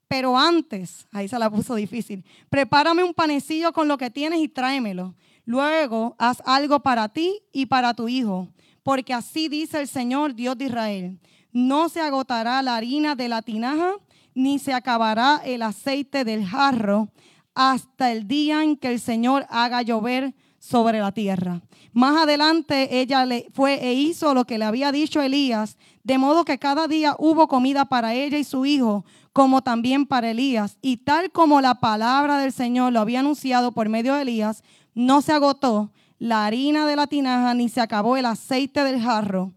Pero 0.08 0.36
antes, 0.38 1.06
ahí 1.12 1.28
se 1.28 1.38
la 1.38 1.50
puso 1.50 1.74
difícil, 1.74 2.24
prepárame 2.48 3.02
un 3.02 3.14
panecillo 3.14 3.72
con 3.72 3.88
lo 3.88 3.98
que 3.98 4.10
tienes 4.10 4.40
y 4.40 4.48
tráemelo. 4.48 5.14
Luego 5.44 6.14
haz 6.18 6.42
algo 6.46 6.80
para 6.80 7.08
ti 7.08 7.42
y 7.52 7.66
para 7.66 7.94
tu 7.94 8.08
hijo, 8.08 8.48
porque 8.82 9.12
así 9.12 9.48
dice 9.48 9.80
el 9.80 9.88
Señor 9.88 10.34
Dios 10.34 10.56
de 10.56 10.66
Israel. 10.66 11.18
No 11.52 11.88
se 11.88 12.00
agotará 12.00 12.62
la 12.62 12.76
harina 12.76 13.14
de 13.14 13.28
la 13.28 13.42
tinaja, 13.42 13.92
ni 14.34 14.58
se 14.58 14.72
acabará 14.72 15.40
el 15.44 15.62
aceite 15.62 16.24
del 16.24 16.44
jarro, 16.44 17.08
hasta 17.54 18.10
el 18.10 18.26
día 18.26 18.62
en 18.64 18.76
que 18.76 18.88
el 18.88 19.00
Señor 19.00 19.46
haga 19.48 19.82
llover 19.82 20.34
sobre 20.64 20.98
la 20.98 21.12
tierra. 21.12 21.60
Más 21.92 22.16
adelante 22.16 23.00
ella 23.00 23.26
le 23.26 23.48
fue 23.52 23.74
e 23.86 23.92
hizo 23.92 24.32
lo 24.32 24.46
que 24.46 24.56
le 24.56 24.64
había 24.64 24.92
dicho 24.92 25.20
Elías, 25.20 25.76
de 26.02 26.16
modo 26.16 26.46
que 26.46 26.58
cada 26.58 26.88
día 26.88 27.16
hubo 27.18 27.48
comida 27.48 27.84
para 27.84 28.14
ella 28.14 28.38
y 28.38 28.44
su 28.44 28.64
hijo, 28.64 29.04
como 29.34 29.60
también 29.60 30.06
para 30.06 30.30
Elías. 30.30 30.78
Y 30.80 30.96
tal 30.96 31.30
como 31.30 31.60
la 31.60 31.80
palabra 31.80 32.38
del 32.38 32.50
Señor 32.50 32.94
lo 32.94 33.00
había 33.00 33.20
anunciado 33.20 33.72
por 33.72 33.90
medio 33.90 34.14
de 34.14 34.22
Elías, 34.22 34.64
no 34.94 35.20
se 35.20 35.32
agotó 35.32 35.92
la 36.18 36.46
harina 36.46 36.86
de 36.86 36.96
la 36.96 37.08
tinaja 37.08 37.52
ni 37.52 37.68
se 37.68 37.82
acabó 37.82 38.16
el 38.16 38.24
aceite 38.24 38.84
del 38.84 39.02
jarro. 39.02 39.52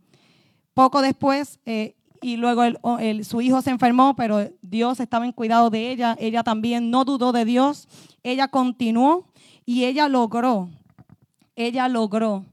Poco 0.73 1.01
después, 1.01 1.59
eh, 1.65 1.95
y 2.21 2.35
luego 2.35 2.63
su 3.23 3.39
hijo 3.39 3.61
se 3.61 3.69
enfermó, 3.69 4.13
pero 4.17 4.49
Dios 4.61 4.99
estaba 4.99 5.25
en 5.25 5.31
cuidado 5.31 5.69
de 5.69 5.89
ella. 5.89 6.17
Ella 6.19 6.43
también 6.43 6.91
no 6.91 7.05
dudó 7.05 7.31
de 7.31 7.45
Dios. 7.45 7.87
Ella 8.23 8.49
continuó 8.49 9.27
y 9.65 9.85
ella 9.85 10.09
logró, 10.09 10.69
ella 11.57 11.89
logró 11.89 12.45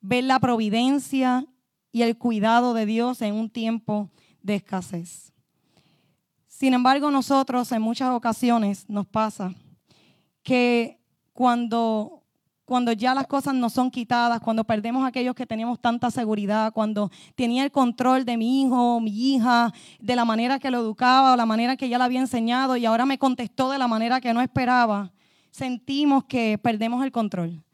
ver 0.00 0.24
la 0.24 0.40
providencia 0.40 1.46
y 1.92 2.02
el 2.02 2.16
cuidado 2.16 2.74
de 2.74 2.86
Dios 2.86 3.22
en 3.22 3.34
un 3.34 3.50
tiempo 3.50 4.10
de 4.42 4.56
escasez. 4.56 5.32
Sin 6.48 6.72
embargo, 6.72 7.10
nosotros 7.10 7.70
en 7.72 7.82
muchas 7.82 8.10
ocasiones 8.10 8.88
nos 8.88 9.06
pasa 9.06 9.54
que 10.42 10.98
cuando, 11.34 12.22
cuando 12.64 12.92
ya 12.92 13.14
las 13.14 13.26
cosas 13.26 13.54
no 13.54 13.68
son 13.68 13.90
quitadas, 13.90 14.40
cuando 14.40 14.64
perdemos 14.64 15.06
aquellos 15.06 15.34
que 15.34 15.44
teníamos 15.44 15.78
tanta 15.78 16.10
seguridad, 16.10 16.72
cuando 16.72 17.10
tenía 17.34 17.62
el 17.62 17.70
control 17.70 18.24
de 18.24 18.38
mi 18.38 18.62
hijo, 18.62 19.00
mi 19.00 19.34
hija, 19.34 19.70
de 20.00 20.16
la 20.16 20.24
manera 20.24 20.58
que 20.58 20.70
lo 20.70 20.78
educaba 20.78 21.34
o 21.34 21.36
la 21.36 21.44
manera 21.44 21.76
que 21.76 21.90
ya 21.90 21.98
le 21.98 22.04
había 22.04 22.20
enseñado 22.20 22.78
y 22.78 22.86
ahora 22.86 23.04
me 23.04 23.18
contestó 23.18 23.70
de 23.70 23.78
la 23.78 23.86
manera 23.86 24.22
que 24.22 24.32
no 24.32 24.40
esperaba, 24.40 25.12
sentimos 25.50 26.24
que 26.24 26.56
perdemos 26.56 27.04
el 27.04 27.12
control. 27.12 27.65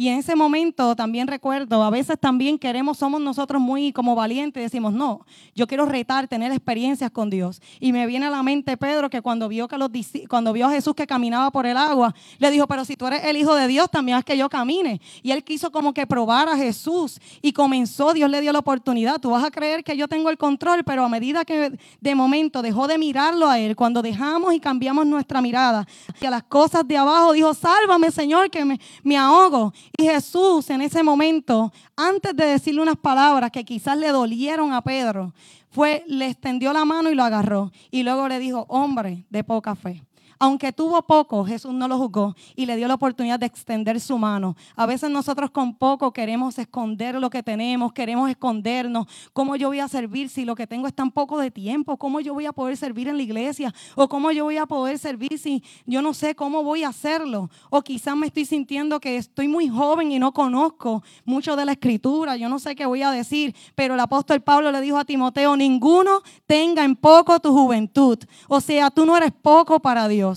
Y 0.00 0.08
en 0.08 0.18
ese 0.18 0.34
momento 0.34 0.96
también 0.96 1.26
recuerdo, 1.26 1.84
a 1.84 1.90
veces 1.90 2.18
también 2.18 2.58
queremos, 2.58 2.96
somos 2.96 3.20
nosotros 3.20 3.60
muy 3.60 3.92
como 3.92 4.14
valientes, 4.14 4.62
decimos, 4.62 4.94
no, 4.94 5.26
yo 5.54 5.66
quiero 5.66 5.84
retar, 5.84 6.26
tener 6.26 6.52
experiencias 6.52 7.10
con 7.10 7.28
Dios. 7.28 7.60
Y 7.80 7.92
me 7.92 8.06
viene 8.06 8.24
a 8.24 8.30
la 8.30 8.42
mente 8.42 8.78
Pedro 8.78 9.10
que 9.10 9.20
cuando 9.20 9.46
vio, 9.46 9.68
que 9.68 9.76
los, 9.76 9.90
cuando 10.26 10.54
vio 10.54 10.68
a 10.68 10.70
Jesús 10.70 10.94
que 10.94 11.06
caminaba 11.06 11.50
por 11.50 11.66
el 11.66 11.76
agua, 11.76 12.14
le 12.38 12.50
dijo, 12.50 12.66
pero 12.66 12.86
si 12.86 12.96
tú 12.96 13.08
eres 13.08 13.24
el 13.24 13.36
Hijo 13.36 13.54
de 13.54 13.68
Dios, 13.68 13.90
también 13.90 14.16
haz 14.16 14.24
que 14.24 14.38
yo 14.38 14.48
camine. 14.48 15.02
Y 15.22 15.32
él 15.32 15.44
quiso 15.44 15.70
como 15.70 15.92
que 15.92 16.06
probar 16.06 16.48
a 16.48 16.56
Jesús 16.56 17.20
y 17.42 17.52
comenzó, 17.52 18.14
Dios 18.14 18.30
le 18.30 18.40
dio 18.40 18.54
la 18.54 18.60
oportunidad. 18.60 19.20
Tú 19.20 19.28
vas 19.28 19.44
a 19.44 19.50
creer 19.50 19.84
que 19.84 19.98
yo 19.98 20.08
tengo 20.08 20.30
el 20.30 20.38
control, 20.38 20.82
pero 20.82 21.04
a 21.04 21.10
medida 21.10 21.44
que 21.44 21.78
de 22.00 22.14
momento 22.14 22.62
dejó 22.62 22.88
de 22.88 22.96
mirarlo 22.96 23.50
a 23.50 23.58
él, 23.58 23.76
cuando 23.76 24.00
dejamos 24.00 24.54
y 24.54 24.60
cambiamos 24.60 25.04
nuestra 25.04 25.42
mirada 25.42 25.86
hacia 26.08 26.30
las 26.30 26.44
cosas 26.44 26.88
de 26.88 26.96
abajo, 26.96 27.34
dijo, 27.34 27.52
sálvame 27.52 28.10
Señor, 28.10 28.48
que 28.48 28.78
me 29.02 29.18
ahogo. 29.18 29.74
Y 29.96 30.04
Jesús 30.04 30.70
en 30.70 30.82
ese 30.82 31.02
momento, 31.02 31.72
antes 31.96 32.34
de 32.34 32.46
decirle 32.46 32.82
unas 32.82 32.96
palabras 32.96 33.50
que 33.50 33.64
quizás 33.64 33.96
le 33.96 34.08
dolieron 34.08 34.72
a 34.72 34.82
Pedro, 34.82 35.34
fue, 35.70 36.04
le 36.06 36.26
extendió 36.26 36.72
la 36.72 36.84
mano 36.84 37.10
y 37.10 37.14
lo 37.14 37.22
agarró. 37.22 37.70
Y 37.90 38.02
luego 38.02 38.28
le 38.28 38.38
dijo, 38.38 38.66
hombre 38.68 39.24
de 39.30 39.44
poca 39.44 39.74
fe. 39.74 40.02
Aunque 40.42 40.72
tuvo 40.72 41.02
poco, 41.02 41.44
Jesús 41.44 41.74
no 41.74 41.86
lo 41.86 41.98
juzgó 41.98 42.34
y 42.56 42.64
le 42.64 42.74
dio 42.76 42.88
la 42.88 42.94
oportunidad 42.94 43.38
de 43.38 43.44
extender 43.44 44.00
su 44.00 44.16
mano. 44.16 44.56
A 44.74 44.86
veces 44.86 45.10
nosotros 45.10 45.50
con 45.50 45.74
poco 45.74 46.14
queremos 46.14 46.58
esconder 46.58 47.16
lo 47.16 47.28
que 47.28 47.42
tenemos, 47.42 47.92
queremos 47.92 48.30
escondernos. 48.30 49.06
¿Cómo 49.34 49.54
yo 49.56 49.68
voy 49.68 49.80
a 49.80 49.88
servir 49.88 50.30
si 50.30 50.46
lo 50.46 50.54
que 50.54 50.66
tengo 50.66 50.86
es 50.86 50.94
tan 50.94 51.10
poco 51.10 51.38
de 51.38 51.50
tiempo? 51.50 51.98
¿Cómo 51.98 52.20
yo 52.20 52.32
voy 52.32 52.46
a 52.46 52.54
poder 52.54 52.78
servir 52.78 53.08
en 53.08 53.18
la 53.18 53.22
iglesia? 53.22 53.74
¿O 53.94 54.08
cómo 54.08 54.32
yo 54.32 54.44
voy 54.44 54.56
a 54.56 54.64
poder 54.64 54.98
servir 54.98 55.38
si 55.38 55.62
yo 55.84 56.00
no 56.00 56.14
sé 56.14 56.34
cómo 56.34 56.62
voy 56.64 56.84
a 56.84 56.88
hacerlo? 56.88 57.50
O 57.68 57.82
quizás 57.82 58.16
me 58.16 58.28
estoy 58.28 58.46
sintiendo 58.46 58.98
que 58.98 59.18
estoy 59.18 59.46
muy 59.46 59.68
joven 59.68 60.10
y 60.10 60.18
no 60.18 60.32
conozco 60.32 61.02
mucho 61.26 61.54
de 61.54 61.66
la 61.66 61.72
escritura. 61.72 62.38
Yo 62.38 62.48
no 62.48 62.58
sé 62.58 62.74
qué 62.74 62.86
voy 62.86 63.02
a 63.02 63.10
decir, 63.10 63.54
pero 63.74 63.92
el 63.92 64.00
apóstol 64.00 64.40
Pablo 64.40 64.72
le 64.72 64.80
dijo 64.80 64.96
a 64.96 65.04
Timoteo, 65.04 65.54
ninguno 65.54 66.22
tenga 66.46 66.82
en 66.82 66.96
poco 66.96 67.38
tu 67.40 67.52
juventud. 67.52 68.18
O 68.48 68.62
sea, 68.62 68.90
tú 68.90 69.04
no 69.04 69.18
eres 69.18 69.32
poco 69.32 69.80
para 69.80 70.08
Dios. 70.08 70.29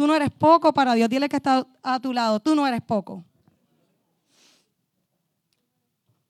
Tú 0.00 0.06
no 0.06 0.14
eres 0.14 0.30
poco 0.30 0.72
para 0.72 0.94
Dios. 0.94 1.10
Dile 1.10 1.28
que 1.28 1.36
está 1.36 1.66
a 1.82 2.00
tu 2.00 2.12
lado. 2.12 2.40
Tú 2.40 2.54
no 2.54 2.66
eres 2.66 2.80
poco. 2.80 3.22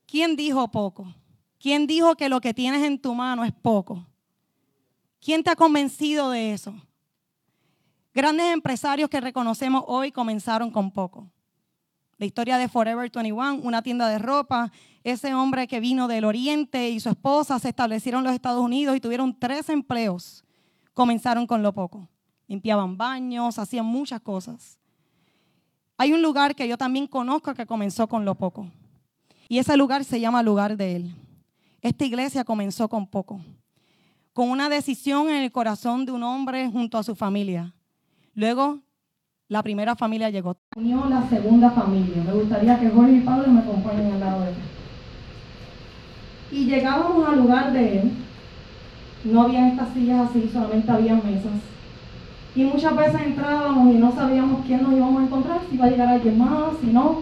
¿Quién 0.06 0.34
dijo 0.34 0.68
poco? 0.68 1.14
¿Quién 1.60 1.86
dijo 1.86 2.16
que 2.16 2.28
lo 2.28 2.40
que 2.40 2.52
tienes 2.52 2.82
en 2.82 2.98
tu 2.98 3.14
mano 3.14 3.44
es 3.44 3.52
poco? 3.52 4.04
¿Quién 5.20 5.44
te 5.44 5.50
ha 5.50 5.54
convencido 5.54 6.30
de 6.30 6.52
eso? 6.52 6.74
Grandes 8.12 8.52
empresarios 8.52 9.08
que 9.08 9.20
reconocemos 9.20 9.84
hoy 9.86 10.10
comenzaron 10.10 10.72
con 10.72 10.90
poco. 10.90 11.30
La 12.18 12.26
historia 12.26 12.58
de 12.58 12.68
Forever 12.68 13.08
21, 13.08 13.60
una 13.62 13.82
tienda 13.82 14.08
de 14.08 14.18
ropa, 14.18 14.72
ese 15.04 15.32
hombre 15.32 15.68
que 15.68 15.78
vino 15.78 16.08
del 16.08 16.24
Oriente 16.24 16.90
y 16.90 16.98
su 16.98 17.08
esposa 17.08 17.60
se 17.60 17.68
establecieron 17.68 18.22
en 18.22 18.24
los 18.24 18.34
Estados 18.34 18.64
Unidos 18.64 18.96
y 18.96 19.00
tuvieron 19.00 19.38
tres 19.38 19.68
empleos, 19.68 20.44
comenzaron 20.92 21.46
con 21.46 21.62
lo 21.62 21.72
poco 21.72 22.08
limpiaban 22.50 22.96
baños, 22.96 23.60
hacían 23.60 23.86
muchas 23.86 24.20
cosas. 24.20 24.76
Hay 25.96 26.12
un 26.12 26.20
lugar 26.20 26.56
que 26.56 26.66
yo 26.66 26.76
también 26.76 27.06
conozco 27.06 27.54
que 27.54 27.64
comenzó 27.64 28.08
con 28.08 28.24
lo 28.24 28.34
poco. 28.34 28.66
Y 29.48 29.58
ese 29.58 29.76
lugar 29.76 30.02
se 30.04 30.18
llama 30.18 30.42
lugar 30.42 30.76
de 30.76 30.96
él. 30.96 31.14
Esta 31.80 32.04
iglesia 32.04 32.42
comenzó 32.42 32.88
con 32.88 33.06
poco, 33.06 33.40
con 34.32 34.50
una 34.50 34.68
decisión 34.68 35.28
en 35.28 35.36
el 35.44 35.52
corazón 35.52 36.04
de 36.04 36.10
un 36.10 36.24
hombre 36.24 36.68
junto 36.68 36.98
a 36.98 37.04
su 37.04 37.14
familia. 37.14 37.72
Luego, 38.34 38.80
la 39.46 39.62
primera 39.62 39.94
familia 39.94 40.28
llegó. 40.28 40.56
Unió 40.74 41.04
la 41.06 41.28
segunda 41.28 41.70
familia. 41.70 42.24
Me 42.24 42.32
gustaría 42.32 42.80
que 42.80 42.90
Jorge 42.90 43.12
y 43.12 43.20
Pablo 43.20 43.46
me 43.46 43.60
acompañen 43.60 44.12
al 44.12 44.20
lado 44.20 44.42
de 44.42 44.50
él. 44.50 44.56
Y 46.50 46.64
llegábamos 46.64 47.28
al 47.28 47.38
lugar 47.38 47.72
de 47.72 48.00
él. 48.00 48.12
No 49.22 49.42
había 49.42 49.68
estas 49.68 49.94
sillas 49.94 50.28
así, 50.28 50.50
solamente 50.52 50.90
había 50.90 51.14
mesas. 51.14 51.70
Y 52.54 52.64
muchas 52.64 52.96
veces 52.96 53.20
entrábamos 53.24 53.94
y 53.94 53.98
no 53.98 54.12
sabíamos 54.12 54.64
quién 54.66 54.82
nos 54.82 54.92
íbamos 54.92 55.20
a 55.20 55.24
encontrar, 55.24 55.58
si 55.68 55.76
iba 55.76 55.86
a 55.86 55.90
llegar 55.90 56.08
alguien 56.08 56.38
más, 56.38 56.72
si 56.80 56.88
no. 56.88 57.20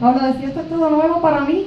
Ahora 0.00 0.26
decía, 0.26 0.48
esto 0.48 0.60
es 0.60 0.68
todo 0.68 0.90
nuevo 0.90 1.20
para 1.20 1.40
mí. 1.40 1.64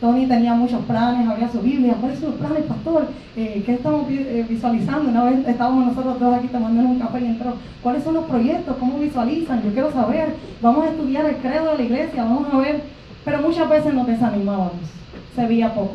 Tony 0.00 0.26
tenía 0.26 0.52
muchos 0.54 0.84
planes, 0.84 1.26
había 1.26 1.50
su 1.50 1.60
Biblia, 1.60 1.94
¿cuáles 1.98 2.18
son 2.18 2.32
los 2.32 2.38
planes, 2.38 2.64
pastor? 2.64 3.08
Eh, 3.34 3.62
¿Qué 3.64 3.74
estamos 3.74 4.06
eh, 4.10 4.44
visualizando? 4.46 5.08
Una 5.08 5.24
vez 5.24 5.48
estábamos 5.48 5.86
nosotros 5.86 6.18
todos 6.18 6.34
aquí 6.36 6.48
tomando 6.48 6.82
un 6.82 6.98
café 6.98 7.20
y 7.20 7.26
entró, 7.26 7.54
¿cuáles 7.82 8.04
son 8.04 8.14
los 8.14 8.24
proyectos? 8.24 8.76
¿Cómo 8.78 8.98
visualizan? 8.98 9.62
Yo 9.62 9.72
quiero 9.72 9.90
saber, 9.90 10.34
vamos 10.60 10.84
a 10.84 10.90
estudiar 10.90 11.24
el 11.24 11.36
credo 11.36 11.72
de 11.72 11.78
la 11.78 11.82
iglesia, 11.82 12.24
vamos 12.24 12.46
a 12.52 12.58
ver. 12.58 12.82
Pero 13.24 13.40
muchas 13.40 13.68
veces 13.68 13.94
nos 13.94 14.06
desanimábamos, 14.06 14.74
se 15.34 15.46
veía 15.46 15.74
poco. 15.74 15.94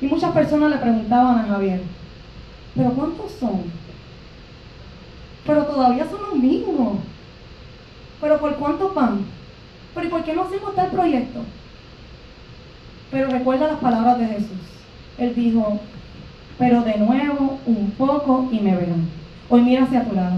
Y 0.00 0.06
muchas 0.06 0.30
personas 0.32 0.70
le 0.70 0.76
preguntaban 0.76 1.38
a 1.38 1.44
Javier, 1.44 1.80
¿pero 2.76 2.90
cuántos 2.90 3.32
son? 3.32 3.62
Pero 5.48 5.64
todavía 5.64 6.06
son 6.08 6.20
los 6.28 6.34
mismos. 6.34 6.98
¿Pero 8.20 8.38
por 8.38 8.54
cuántos 8.56 8.94
van? 8.94 9.20
¿Pero 9.94 10.06
y 10.06 10.10
por 10.10 10.22
qué 10.22 10.34
no 10.34 10.42
hacemos 10.42 10.74
tal 10.74 10.88
proyecto? 10.88 11.40
Pero 13.10 13.30
recuerda 13.30 13.68
las 13.68 13.78
palabras 13.78 14.18
de 14.18 14.26
Jesús. 14.26 14.58
Él 15.16 15.34
dijo, 15.34 15.80
pero 16.58 16.82
de 16.82 16.98
nuevo 16.98 17.58
un 17.64 17.90
poco 17.92 18.50
y 18.52 18.60
me 18.60 18.76
verán. 18.76 19.08
Hoy 19.48 19.62
mira 19.62 19.84
hacia 19.84 20.04
tu 20.04 20.14
lado. 20.14 20.36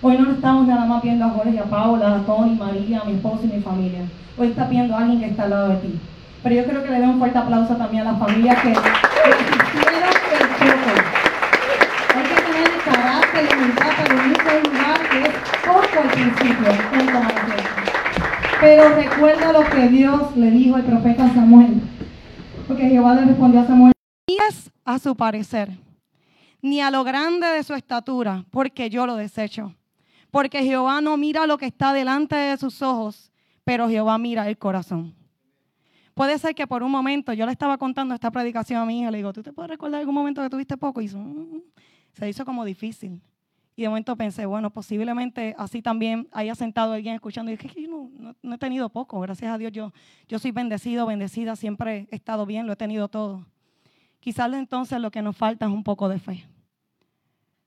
Hoy 0.00 0.16
no 0.16 0.30
estamos 0.30 0.68
nada 0.68 0.86
más 0.86 1.02
viendo 1.02 1.24
a 1.24 1.30
Jorge, 1.30 1.58
a 1.58 1.64
Paula, 1.64 2.14
a 2.14 2.24
Tony, 2.24 2.54
María, 2.54 3.00
a 3.00 3.04
mi 3.04 3.14
esposo 3.14 3.40
y 3.42 3.56
mi 3.56 3.60
familia. 3.60 4.02
Hoy 4.38 4.48
está 4.48 4.68
viendo 4.68 4.94
a 4.94 4.98
alguien 5.00 5.18
que 5.18 5.26
está 5.26 5.42
al 5.44 5.50
lado 5.50 5.68
de 5.70 5.76
ti. 5.78 5.98
Pero 6.44 6.54
yo 6.54 6.64
creo 6.66 6.84
que 6.84 6.90
le 6.90 7.00
dé 7.00 7.06
un 7.06 7.18
fuerte 7.18 7.38
aplauso 7.38 7.74
también 7.74 8.06
a 8.06 8.12
la 8.12 8.18
familia 8.18 8.54
que, 8.54 8.68
que 8.68 8.68
el 8.68 8.74
Hay 12.14 12.22
que 12.22 12.42
tener 12.42 12.70
el 12.70 12.82
carácter, 12.84 13.44
la 13.48 13.56
humildad, 13.56 13.86
pero 13.96 14.16
principio 16.02 16.66
Pero 18.60 18.88
recuerda 18.94 19.52
lo 19.52 19.64
que 19.64 19.88
Dios 19.88 20.36
le 20.36 20.50
dijo 20.50 20.76
al 20.76 20.84
profeta 20.84 21.28
Samuel. 21.32 21.80
Porque 22.66 22.88
Jehová 22.88 23.14
le 23.14 23.26
respondió 23.26 23.60
a 23.60 23.66
Samuel, 23.66 23.92
es 24.26 24.70
a 24.84 24.98
su 24.98 25.16
parecer, 25.16 25.70
ni 26.60 26.80
a 26.80 26.90
lo 26.90 27.04
grande 27.04 27.46
de 27.46 27.62
su 27.62 27.74
estatura, 27.74 28.44
porque 28.50 28.90
yo 28.90 29.06
lo 29.06 29.16
desecho. 29.16 29.74
Porque 30.30 30.64
Jehová 30.64 31.00
no 31.00 31.16
mira 31.16 31.46
lo 31.46 31.58
que 31.58 31.66
está 31.66 31.92
delante 31.92 32.34
de 32.34 32.56
sus 32.56 32.82
ojos, 32.82 33.30
pero 33.64 33.88
Jehová 33.88 34.18
mira 34.18 34.48
el 34.48 34.58
corazón. 34.58 35.14
Puede 36.14 36.38
ser 36.38 36.54
que 36.54 36.66
por 36.66 36.82
un 36.82 36.90
momento, 36.90 37.32
yo 37.34 37.46
le 37.46 37.52
estaba 37.52 37.78
contando 37.78 38.14
esta 38.14 38.30
predicación 38.30 38.80
a 38.80 38.86
mi 38.86 39.00
hija, 39.00 39.10
le 39.10 39.18
digo, 39.18 39.32
¿tú 39.32 39.42
te 39.42 39.52
puedes 39.52 39.70
recordar 39.70 40.00
algún 40.00 40.14
momento 40.14 40.42
que 40.42 40.50
tuviste 40.50 40.76
poco? 40.76 41.00
Y 41.00 41.08
mm", 41.08 41.62
se 42.12 42.28
hizo 42.28 42.44
como 42.44 42.64
difícil. 42.64 43.20
Y 43.78 43.82
de 43.82 43.88
momento 43.88 44.16
pensé, 44.16 44.46
bueno, 44.46 44.70
posiblemente 44.70 45.54
así 45.58 45.82
también 45.82 46.28
haya 46.32 46.54
sentado 46.54 46.94
alguien 46.94 47.14
escuchando. 47.14 47.52
Y 47.52 47.58
dije, 47.58 47.82
yo 47.82 48.08
no, 48.42 48.54
he 48.54 48.58
tenido 48.58 48.88
poco, 48.88 49.20
gracias 49.20 49.52
a 49.52 49.58
Dios 49.58 49.70
yo, 49.70 49.92
yo 50.26 50.38
soy 50.38 50.50
bendecido, 50.50 51.04
bendecida, 51.04 51.56
siempre 51.56 52.08
he 52.10 52.16
estado 52.16 52.46
bien, 52.46 52.66
lo 52.66 52.72
he 52.72 52.76
tenido 52.76 53.08
todo. 53.08 53.44
Quizás 54.18 54.50
entonces 54.54 54.98
lo 54.98 55.10
que 55.10 55.20
nos 55.20 55.36
falta 55.36 55.66
es 55.66 55.72
un 55.72 55.84
poco 55.84 56.08
de 56.08 56.18
fe. 56.18 56.48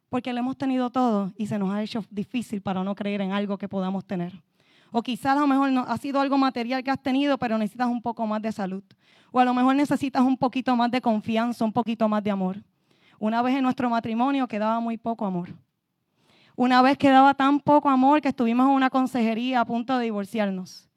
Porque 0.09 0.33
lo 0.33 0.39
hemos 0.39 0.57
tenido 0.57 0.89
todo 0.89 1.31
y 1.37 1.45
se 1.45 1.59
nos 1.59 1.71
ha 1.71 1.83
hecho 1.83 2.03
difícil 2.09 2.61
para 2.61 2.83
no 2.83 2.95
creer 2.95 3.21
en 3.21 3.31
algo 3.31 3.59
que 3.59 3.69
podamos 3.69 4.03
tener. 4.03 4.33
O 4.91 5.03
quizás 5.03 5.37
a 5.37 5.41
lo 5.41 5.45
mejor 5.45 5.71
no, 5.71 5.81
ha 5.81 5.97
sido 5.99 6.19
algo 6.19 6.39
material 6.39 6.83
que 6.83 6.89
has 6.89 7.01
tenido, 7.01 7.37
pero 7.37 7.55
necesitas 7.59 7.87
un 7.87 8.01
poco 8.01 8.25
más 8.25 8.41
de 8.41 8.51
salud. 8.51 8.83
O 9.31 9.39
a 9.39 9.45
lo 9.45 9.53
mejor 9.53 9.75
necesitas 9.75 10.23
un 10.23 10.35
poquito 10.35 10.75
más 10.75 10.89
de 10.89 11.01
confianza, 11.01 11.63
un 11.63 11.71
poquito 11.71 12.09
más 12.09 12.23
de 12.23 12.31
amor. 12.31 12.57
Una 13.19 13.43
vez 13.43 13.55
en 13.55 13.61
nuestro 13.61 13.87
matrimonio 13.91 14.47
quedaba 14.47 14.79
muy 14.79 14.97
poco 14.97 15.27
amor. 15.27 15.49
Una 16.59 16.81
vez 16.81 16.97
quedaba 16.97 17.35
tan 17.35 17.61
poco 17.61 17.87
amor 17.87 18.19
que 18.19 18.27
estuvimos 18.27 18.65
en 18.65 18.73
una 18.73 18.89
consejería 18.89 19.61
a 19.61 19.65
punto 19.65 19.97
de 19.97 20.03
divorciarnos. 20.03 20.89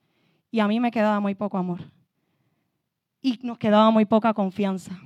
Y 0.50 0.58
a 0.58 0.66
mí 0.66 0.80
me 0.80 0.90
quedaba 0.90 1.20
muy 1.20 1.36
poco 1.36 1.56
amor. 1.56 1.82
Y 3.20 3.38
nos 3.44 3.58
quedaba 3.58 3.92
muy 3.92 4.04
poca 4.04 4.34
confianza. 4.34 4.98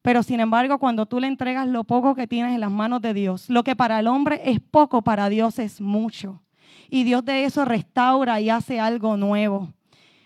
Pero 0.00 0.22
sin 0.22 0.40
embargo, 0.40 0.78
cuando 0.78 1.04
tú 1.04 1.20
le 1.20 1.26
entregas 1.26 1.68
lo 1.68 1.84
poco 1.84 2.14
que 2.14 2.26
tienes 2.26 2.54
en 2.54 2.62
las 2.62 2.70
manos 2.70 3.02
de 3.02 3.12
Dios, 3.12 3.50
lo 3.50 3.62
que 3.62 3.76
para 3.76 4.00
el 4.00 4.06
hombre 4.06 4.40
es 4.42 4.58
poco, 4.58 5.02
para 5.02 5.28
Dios 5.28 5.58
es 5.58 5.82
mucho. 5.82 6.40
Y 6.88 7.04
Dios 7.04 7.22
de 7.22 7.44
eso 7.44 7.66
restaura 7.66 8.40
y 8.40 8.48
hace 8.48 8.80
algo 8.80 9.18
nuevo. 9.18 9.74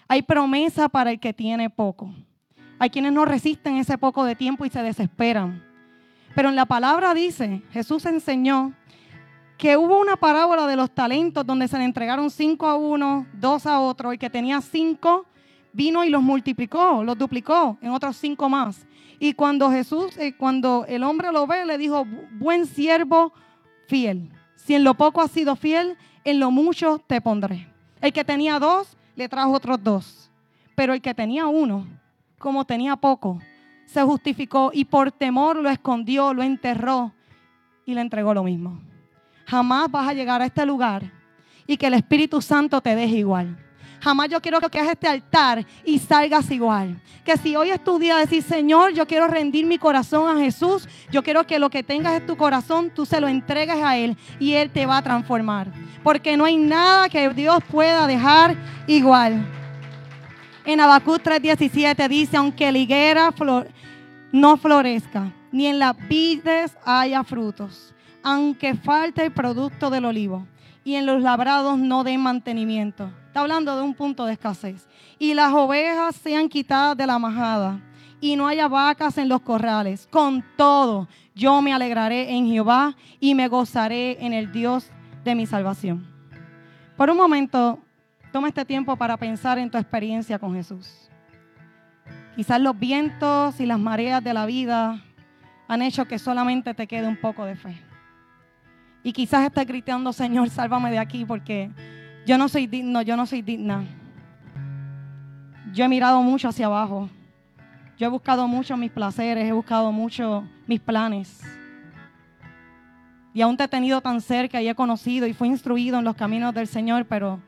Hay 0.07 0.23
promesa 0.23 0.89
para 0.89 1.11
el 1.11 1.19
que 1.19 1.35
tiene 1.35 1.69
poco. 1.69 2.15
Hay 2.79 2.91
quienes 2.91 3.13
no 3.13 3.25
resisten 3.25 3.77
ese 3.79 3.99
poco 3.99 4.25
de 4.25 4.37
tiempo 4.37 4.65
y 4.65 4.71
se 4.71 4.85
desesperan. 4.85 5.65
Pero 6.37 6.49
en 6.49 6.55
la 6.55 6.67
palabra 6.67 7.13
dice, 7.13 7.63
Jesús 7.73 8.07
enseñó 8.07 8.73
que 9.57 9.77
hubo 9.77 10.01
una 10.01 10.17
parábola 10.17 10.67
de 10.67 10.77
los 10.77 10.91
talentos 10.91 11.47
donde 11.47 11.69
se 11.69 11.79
le 11.79 11.85
entregaron 11.85 12.31
cinco 12.31 12.67
a 12.67 12.77
uno, 12.77 13.27
dos 13.33 13.67
a 13.67 13.81
otro, 13.81 14.13
y 14.13 14.19
que 14.19 14.29
tenía 14.29 14.61
cinco, 14.61 15.27
vino 15.73 16.05
y 16.05 16.11
los 16.11 16.23
multiplicó, 16.23 17.03
los 17.03 17.17
duplicó 17.17 17.79
en 17.81 17.91
otros 17.91 18.17
cinco 18.17 18.49
más. 18.49 18.87
Y 19.19 19.33
cuando 19.33 19.71
Jesús, 19.71 20.17
eh, 20.19 20.35
cuando 20.37 20.85
el 20.89 21.03
hombre 21.03 21.33
lo 21.33 21.47
ve, 21.47 21.65
le 21.65 21.79
dijo, 21.79 22.07
buen 22.33 22.67
siervo 22.67 23.33
fiel. 23.89 24.31
Si 24.57 24.75
en 24.75 24.85
lo 24.85 24.95
poco 24.95 25.23
has 25.23 25.31
sido 25.31 25.57
fiel, 25.57 25.97
en 26.25 26.39
lo 26.39 26.51
mucho 26.51 26.99
te 27.07 27.21
pondré. 27.21 27.69
El 28.01 28.13
que 28.13 28.25
tenía 28.25 28.59
dos, 28.59 28.97
le 29.15 29.29
trajo 29.29 29.53
otros 29.53 29.83
dos. 29.83 30.31
Pero 30.75 30.93
el 30.93 31.01
que 31.01 31.15
tenía 31.15 31.47
uno, 31.47 31.87
como 32.39 32.67
tenía 32.67 32.97
poco, 32.97 33.41
se 33.87 34.03
justificó 34.03 34.71
y 34.75 34.85
por 34.85 35.13
temor 35.13 35.57
lo 35.57 35.71
escondió, 35.71 36.35
lo 36.35 36.43
enterró 36.43 37.13
y 37.87 37.95
le 37.95 38.03
entregó 38.03 38.35
lo 38.35 38.43
mismo. 38.43 38.81
Jamás 39.47 39.91
vas 39.91 40.09
a 40.09 40.13
llegar 40.13 40.43
a 40.43 40.47
este 40.47 40.67
lugar 40.67 41.11
y 41.67 41.77
que 41.77 41.87
el 41.87 41.95
Espíritu 41.95 42.43
Santo 42.43 42.81
te 42.81 42.95
deje 42.95 43.17
igual. 43.17 43.57
Jamás 44.01 44.29
yo 44.29 44.41
quiero 44.41 44.61
que 44.61 44.79
hagas 44.79 44.93
este 44.93 45.09
altar 45.09 45.65
y 45.85 45.99
salgas 45.99 46.51
igual. 46.51 47.01
Que 47.25 47.37
si 47.37 47.57
hoy 47.57 47.71
es 47.71 47.83
tu 47.83 47.99
día 47.99 48.17
de 48.17 48.21
decir, 48.23 48.43
Señor, 48.43 48.93
yo 48.93 49.07
quiero 49.07 49.27
rendir 49.27 49.67
mi 49.67 49.79
corazón 49.79 50.37
a 50.37 50.41
Jesús, 50.41 50.89
yo 51.11 51.23
quiero 51.23 51.45
que 51.45 51.59
lo 51.59 51.71
que 51.71 51.83
tengas 51.83 52.21
en 52.21 52.27
tu 52.27 52.37
corazón, 52.37 52.91
tú 52.95 53.07
se 53.07 53.21
lo 53.21 53.27
entregues 53.27 53.83
a 53.83 53.97
Él 53.97 54.17
y 54.39 54.53
Él 54.53 54.71
te 54.71 54.87
va 54.87 54.99
a 54.99 55.03
transformar. 55.03 55.73
Porque 56.05 56.37
no 56.37 56.45
hay 56.45 56.57
nada 56.57 57.09
que 57.09 57.29
Dios 57.31 57.59
pueda 57.71 58.07
dejar 58.07 58.57
igual. 58.87 59.45
En 60.65 60.81
Habacuc 60.81 61.23
3:17 61.23 62.09
dice, 62.09 62.37
aunque 62.37 62.71
la 62.71 62.79
higuera 62.79 63.35
no 64.31 64.57
florezca, 64.57 65.33
ni 65.51 65.67
en 65.67 65.79
las 65.79 65.97
vides 66.09 66.77
haya 66.85 67.25
frutos, 67.25 67.95
aunque 68.27 68.75
falte 68.75 69.25
el 69.25 69.31
producto 69.31 69.89
del 69.89 70.05
olivo, 70.05 70.49
y 70.83 70.97
en 70.97 71.07
los 71.07 71.23
labrados 71.23 71.79
no 71.79 72.03
den 72.03 72.21
mantenimiento 72.21 73.09
Está 73.29 73.43
hablando 73.43 73.77
de 73.77 73.83
un 73.83 73.95
punto 73.95 74.25
de 74.25 74.33
escasez. 74.33 74.89
Y 75.19 75.35
las 75.35 75.53
ovejas 75.53 76.17
sean 76.17 76.49
quitadas 76.49 76.97
de 76.97 77.07
la 77.07 77.19
majada 77.19 77.79
y 78.19 78.35
no 78.35 78.49
haya 78.49 78.67
vacas 78.67 79.19
en 79.19 79.29
los 79.29 79.43
corrales. 79.43 80.09
Con 80.11 80.43
todo, 80.57 81.07
yo 81.35 81.61
me 81.61 81.75
alegraré 81.75 82.35
en 82.35 82.47
Jehová 82.47 82.97
y 83.21 83.35
me 83.35 83.47
gozaré 83.47 84.17
en 84.25 84.33
el 84.33 84.51
Dios 84.51 84.91
de 85.23 85.35
mi 85.35 85.45
salvación. 85.45 86.07
Por 86.97 87.11
un 87.11 87.19
momento, 87.19 87.79
toma 88.33 88.49
este 88.49 88.65
tiempo 88.65 88.97
para 88.97 89.19
pensar 89.19 89.59
en 89.59 89.71
tu 89.71 89.77
experiencia 89.77 90.39
con 90.39 90.55
Jesús. 90.55 91.11
Quizás 92.35 92.59
los 92.59 92.77
vientos 92.77 93.61
y 93.61 93.67
las 93.67 93.79
mareas 93.79 94.25
de 94.25 94.33
la 94.33 94.47
vida 94.47 95.05
han 95.69 95.83
hecho 95.83 96.07
que 96.07 96.19
solamente 96.19 96.73
te 96.73 96.87
quede 96.87 97.07
un 97.07 97.21
poco 97.21 97.45
de 97.45 97.55
fe. 97.55 97.86
Y 99.07 99.13
quizás 99.13 99.47
estés 99.47 99.65
gritando, 99.69 100.13
Señor, 100.13 100.51
sálvame 100.51 100.91
de 100.91 100.99
aquí 100.99 101.25
porque 101.25 101.71
yo 102.27 102.37
no 102.37 102.49
soy 102.49 102.67
digno, 102.67 103.03
yo 103.03 103.17
no 103.17 103.25
soy 103.25 103.41
digna. 103.41 103.85
Yo 105.73 105.85
he 105.85 105.89
mirado 105.89 106.21
mucho 106.23 106.49
hacia 106.49 106.67
abajo. 106.67 107.09
Yo 107.97 108.09
he 108.09 108.11
buscado 108.11 108.49
mucho 108.49 108.77
mis 108.77 108.91
placeres, 108.91 109.49
he 109.49 109.53
buscado 109.53 109.93
mucho 109.93 110.43
mis 110.67 110.81
planes. 110.81 111.41
Y 113.33 113.43
aún 113.43 113.57
te 113.57 113.63
he 113.63 113.69
tenido 113.69 114.01
tan 114.01 114.21
cerca 114.21 114.61
y 114.61 114.69
he 114.69 114.75
conocido 114.75 115.29
y 115.29 115.35
fui 115.35 115.47
instruido 115.47 116.01
en 116.01 116.05
los 116.05 116.17
caminos 116.17 116.53
del 116.53 116.67
Señor, 116.67 117.05
pero 117.05 117.39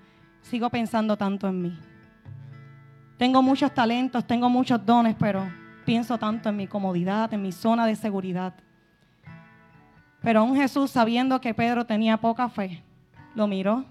sigo 0.42 0.70
pensando 0.70 1.16
tanto 1.16 1.48
en 1.48 1.60
mí. 1.60 1.78
Tengo 3.16 3.42
muchos 3.42 3.74
talentos, 3.74 4.24
tengo 4.24 4.48
muchos 4.48 4.86
dones, 4.86 5.16
pero 5.18 5.42
pienso 5.84 6.18
tanto 6.18 6.50
en 6.50 6.56
mi 6.56 6.68
comodidad, 6.68 7.34
en 7.34 7.42
mi 7.42 7.50
zona 7.50 7.84
de 7.84 7.96
seguridad. 7.96 8.54
Pero 10.22 10.40
aún 10.40 10.56
Jesús, 10.56 10.90
sabiendo 10.90 11.40
que 11.40 11.54
Pedro 11.54 11.84
tenía 11.86 12.16
poca 12.16 12.48
fe, 12.48 12.82
lo 13.34 13.46
miró 13.46 13.84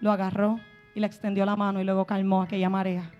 lo 0.00 0.12
agarró 0.12 0.60
y 0.94 1.00
le 1.00 1.06
extendió 1.06 1.44
la 1.44 1.56
mano 1.56 1.80
y 1.80 1.84
luego 1.84 2.06
calmó 2.06 2.42
aquella 2.42 2.70
marea, 2.70 3.10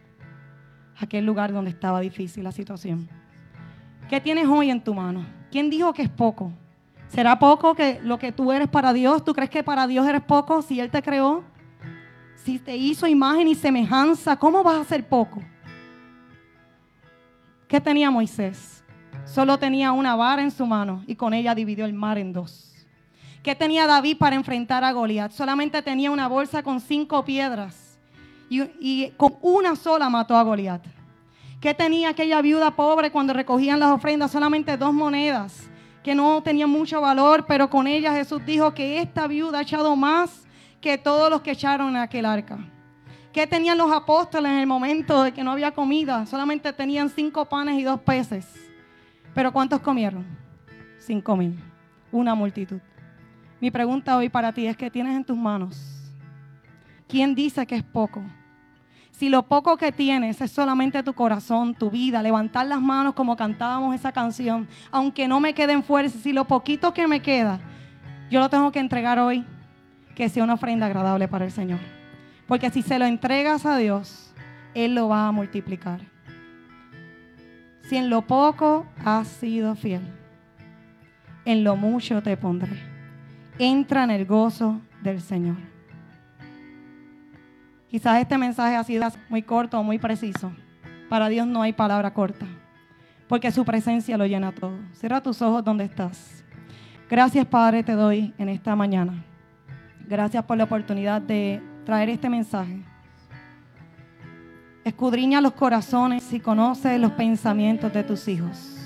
aquel 0.98 1.24
lugar 1.24 1.52
donde 1.52 1.70
estaba 1.70 2.00
difícil 2.00 2.44
la 2.44 2.52
situación. 2.52 3.08
¿Qué 4.08 4.20
tienes 4.20 4.46
hoy 4.46 4.70
en 4.70 4.82
tu 4.82 4.94
mano? 4.94 5.24
¿Quién 5.50 5.68
dijo 5.68 5.92
que 5.92 6.02
es 6.02 6.08
poco? 6.08 6.52
¿Será 7.08 7.38
poco 7.38 7.74
que 7.74 8.00
lo 8.02 8.18
que 8.18 8.32
tú 8.32 8.52
eres 8.52 8.68
para 8.68 8.92
Dios? 8.92 9.24
¿Tú 9.24 9.32
crees 9.32 9.50
que 9.50 9.62
para 9.62 9.86
Dios 9.86 10.06
eres 10.06 10.22
poco 10.22 10.62
si 10.62 10.80
Él 10.80 10.90
te 10.90 11.02
creó? 11.02 11.44
Si 12.36 12.58
te 12.58 12.76
hizo 12.76 13.06
imagen 13.06 13.48
y 13.48 13.54
semejanza, 13.54 14.36
¿cómo 14.36 14.62
vas 14.62 14.80
a 14.80 14.84
ser 14.84 15.06
poco? 15.08 15.42
¿Qué 17.66 17.80
tenía 17.80 18.10
Moisés? 18.10 18.75
Solo 19.26 19.58
tenía 19.58 19.92
una 19.92 20.14
vara 20.14 20.42
en 20.42 20.50
su 20.50 20.64
mano 20.66 21.02
y 21.06 21.16
con 21.16 21.34
ella 21.34 21.54
dividió 21.54 21.84
el 21.84 21.92
mar 21.92 22.16
en 22.16 22.32
dos. 22.32 22.72
¿Qué 23.42 23.54
tenía 23.54 23.86
David 23.86 24.18
para 24.18 24.36
enfrentar 24.36 24.84
a 24.84 24.92
Goliat? 24.92 25.32
Solamente 25.32 25.82
tenía 25.82 26.10
una 26.10 26.28
bolsa 26.28 26.62
con 26.62 26.80
cinco 26.80 27.24
piedras 27.24 27.98
y, 28.48 29.10
con 29.16 29.36
una 29.42 29.76
sola 29.76 30.08
mató 30.08 30.36
a 30.36 30.42
Goliat. 30.42 30.82
¿Qué 31.60 31.74
tenía 31.74 32.10
aquella 32.10 32.40
viuda 32.40 32.70
pobre 32.70 33.10
cuando 33.10 33.32
recogían 33.32 33.80
las 33.80 33.90
ofrendas? 33.90 34.30
Solamente 34.30 34.76
dos 34.76 34.92
monedas 34.92 35.68
que 36.02 36.14
no 36.14 36.40
tenían 36.42 36.70
mucho 36.70 37.00
valor, 37.00 37.46
pero 37.46 37.68
con 37.68 37.88
ellas 37.88 38.14
Jesús 38.14 38.40
dijo 38.46 38.72
que 38.74 39.00
esta 39.00 39.26
viuda 39.26 39.58
ha 39.58 39.62
echado 39.62 39.96
más 39.96 40.46
que 40.80 40.98
todos 40.98 41.30
los 41.30 41.40
que 41.40 41.50
echaron 41.52 41.90
en 41.90 41.96
aquel 41.96 42.26
arca. 42.26 42.58
¿Qué 43.32 43.46
tenían 43.46 43.76
los 43.76 43.92
apóstoles 43.92 44.52
en 44.52 44.58
el 44.58 44.66
momento 44.66 45.22
de 45.22 45.32
que 45.32 45.42
no 45.42 45.50
había 45.50 45.72
comida? 45.72 46.24
Solamente 46.26 46.72
tenían 46.72 47.10
cinco 47.10 47.44
panes 47.44 47.78
y 47.78 47.82
dos 47.82 48.00
peces. 48.00 48.65
Pero 49.36 49.52
¿cuántos 49.52 49.80
comieron? 49.80 50.24
Cinco 50.98 51.36
mil. 51.36 51.58
Una 52.10 52.34
multitud. 52.34 52.80
Mi 53.60 53.70
pregunta 53.70 54.16
hoy 54.16 54.30
para 54.30 54.50
ti 54.50 54.66
es, 54.66 54.78
¿qué 54.78 54.90
tienes 54.90 55.14
en 55.14 55.26
tus 55.26 55.36
manos? 55.36 56.10
¿Quién 57.06 57.34
dice 57.34 57.66
que 57.66 57.76
es 57.76 57.82
poco? 57.82 58.22
Si 59.10 59.28
lo 59.28 59.42
poco 59.42 59.76
que 59.76 59.92
tienes 59.92 60.40
es 60.40 60.50
solamente 60.50 61.02
tu 61.02 61.12
corazón, 61.12 61.74
tu 61.74 61.90
vida, 61.90 62.22
levantar 62.22 62.64
las 62.64 62.80
manos 62.80 63.12
como 63.12 63.36
cantábamos 63.36 63.94
esa 63.94 64.10
canción, 64.10 64.66
aunque 64.90 65.28
no 65.28 65.38
me 65.38 65.52
queden 65.52 65.84
fuerzas, 65.84 66.22
si 66.22 66.32
lo 66.32 66.46
poquito 66.46 66.94
que 66.94 67.06
me 67.06 67.20
queda, 67.20 67.60
yo 68.30 68.40
lo 68.40 68.48
tengo 68.48 68.72
que 68.72 68.78
entregar 68.78 69.18
hoy, 69.18 69.44
que 70.14 70.30
sea 70.30 70.44
una 70.44 70.54
ofrenda 70.54 70.86
agradable 70.86 71.28
para 71.28 71.44
el 71.44 71.52
Señor. 71.52 71.80
Porque 72.48 72.70
si 72.70 72.80
se 72.80 72.98
lo 72.98 73.04
entregas 73.04 73.66
a 73.66 73.76
Dios, 73.76 74.32
Él 74.72 74.94
lo 74.94 75.08
va 75.08 75.28
a 75.28 75.32
multiplicar. 75.32 76.15
Si 77.88 77.96
en 77.96 78.10
lo 78.10 78.22
poco 78.22 78.86
has 79.04 79.28
sido 79.28 79.74
fiel, 79.74 80.02
en 81.44 81.64
lo 81.64 81.76
mucho 81.76 82.22
te 82.22 82.36
pondré 82.36 82.96
entra 83.58 84.04
en 84.04 84.10
el 84.10 84.26
gozo 84.26 84.80
del 85.02 85.20
Señor. 85.20 85.56
Quizás 87.88 88.20
este 88.20 88.36
mensaje 88.36 88.76
ha 88.76 88.84
sido 88.84 89.06
muy 89.28 89.42
corto 89.42 89.78
o 89.78 89.82
muy 89.82 89.98
preciso. 89.98 90.52
Para 91.08 91.28
Dios 91.28 91.46
no 91.46 91.62
hay 91.62 91.72
palabra 91.72 92.12
corta, 92.12 92.46
porque 93.28 93.50
su 93.52 93.64
presencia 93.64 94.16
lo 94.16 94.26
llena 94.26 94.52
todo. 94.52 94.76
Cierra 94.92 95.22
tus 95.22 95.40
ojos 95.40 95.64
donde 95.64 95.84
estás. 95.84 96.44
Gracias 97.08 97.46
Padre 97.46 97.82
te 97.82 97.92
doy 97.92 98.34
en 98.38 98.48
esta 98.48 98.74
mañana. 98.74 99.24
Gracias 100.08 100.44
por 100.44 100.56
la 100.56 100.64
oportunidad 100.64 101.22
de 101.22 101.62
traer 101.84 102.10
este 102.10 102.28
mensaje. 102.28 102.84
Escudriña 104.86 105.40
los 105.40 105.52
corazones 105.52 106.32
y 106.32 106.40
conoce 106.40 106.98
los 106.98 107.12
pensamientos 107.12 107.92
de 107.92 108.04
tus 108.04 108.28
hijos. 108.28 108.76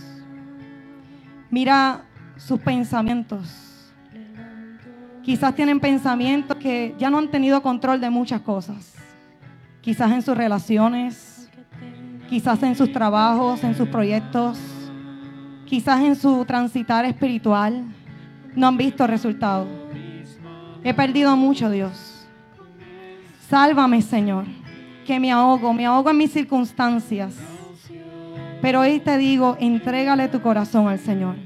Mira 1.51 2.05
sus 2.37 2.59
pensamientos 2.59 3.71
Quizás 5.23 5.55
tienen 5.55 5.79
pensamientos 5.79 6.57
que 6.57 6.95
ya 6.99 7.11
no 7.11 7.19
han 7.19 7.31
tenido 7.31 7.63
control 7.63 8.01
de 8.01 8.09
muchas 8.09 8.41
cosas. 8.41 8.95
Quizás 9.83 10.11
en 10.13 10.23
sus 10.23 10.37
relaciones, 10.37 11.49
quizás 12.29 12.63
en 12.63 12.75
sus 12.75 12.91
trabajos, 12.91 13.63
en 13.63 13.75
sus 13.77 13.89
proyectos, 13.89 14.59
quizás 15.67 16.01
en 16.01 16.17
su 16.17 16.45
transitar 16.47 17.05
espiritual. 17.05 17.85
No 18.57 18.69
han 18.69 18.77
visto 18.77 19.07
resultados. 19.07 19.69
He 20.83 20.95
perdido 20.95 21.37
mucho, 21.37 21.71
Dios. 21.71 22.27
Sálvame, 23.49 24.01
Señor, 24.01 24.47
me 25.19 25.33
ahogo, 25.33 25.73
me 25.73 25.87
ahogo 25.87 26.11
en 26.11 26.19
mis 26.19 26.33
circunstancias. 26.33 27.35
Pero 28.61 28.81
hoy 28.81 29.01
te 29.01 29.17
digo, 29.17 29.57
entrégale 29.59 30.29
tu 30.29 30.41
corazón 30.41 30.87
al 30.87 30.99
Señor. 30.99 31.37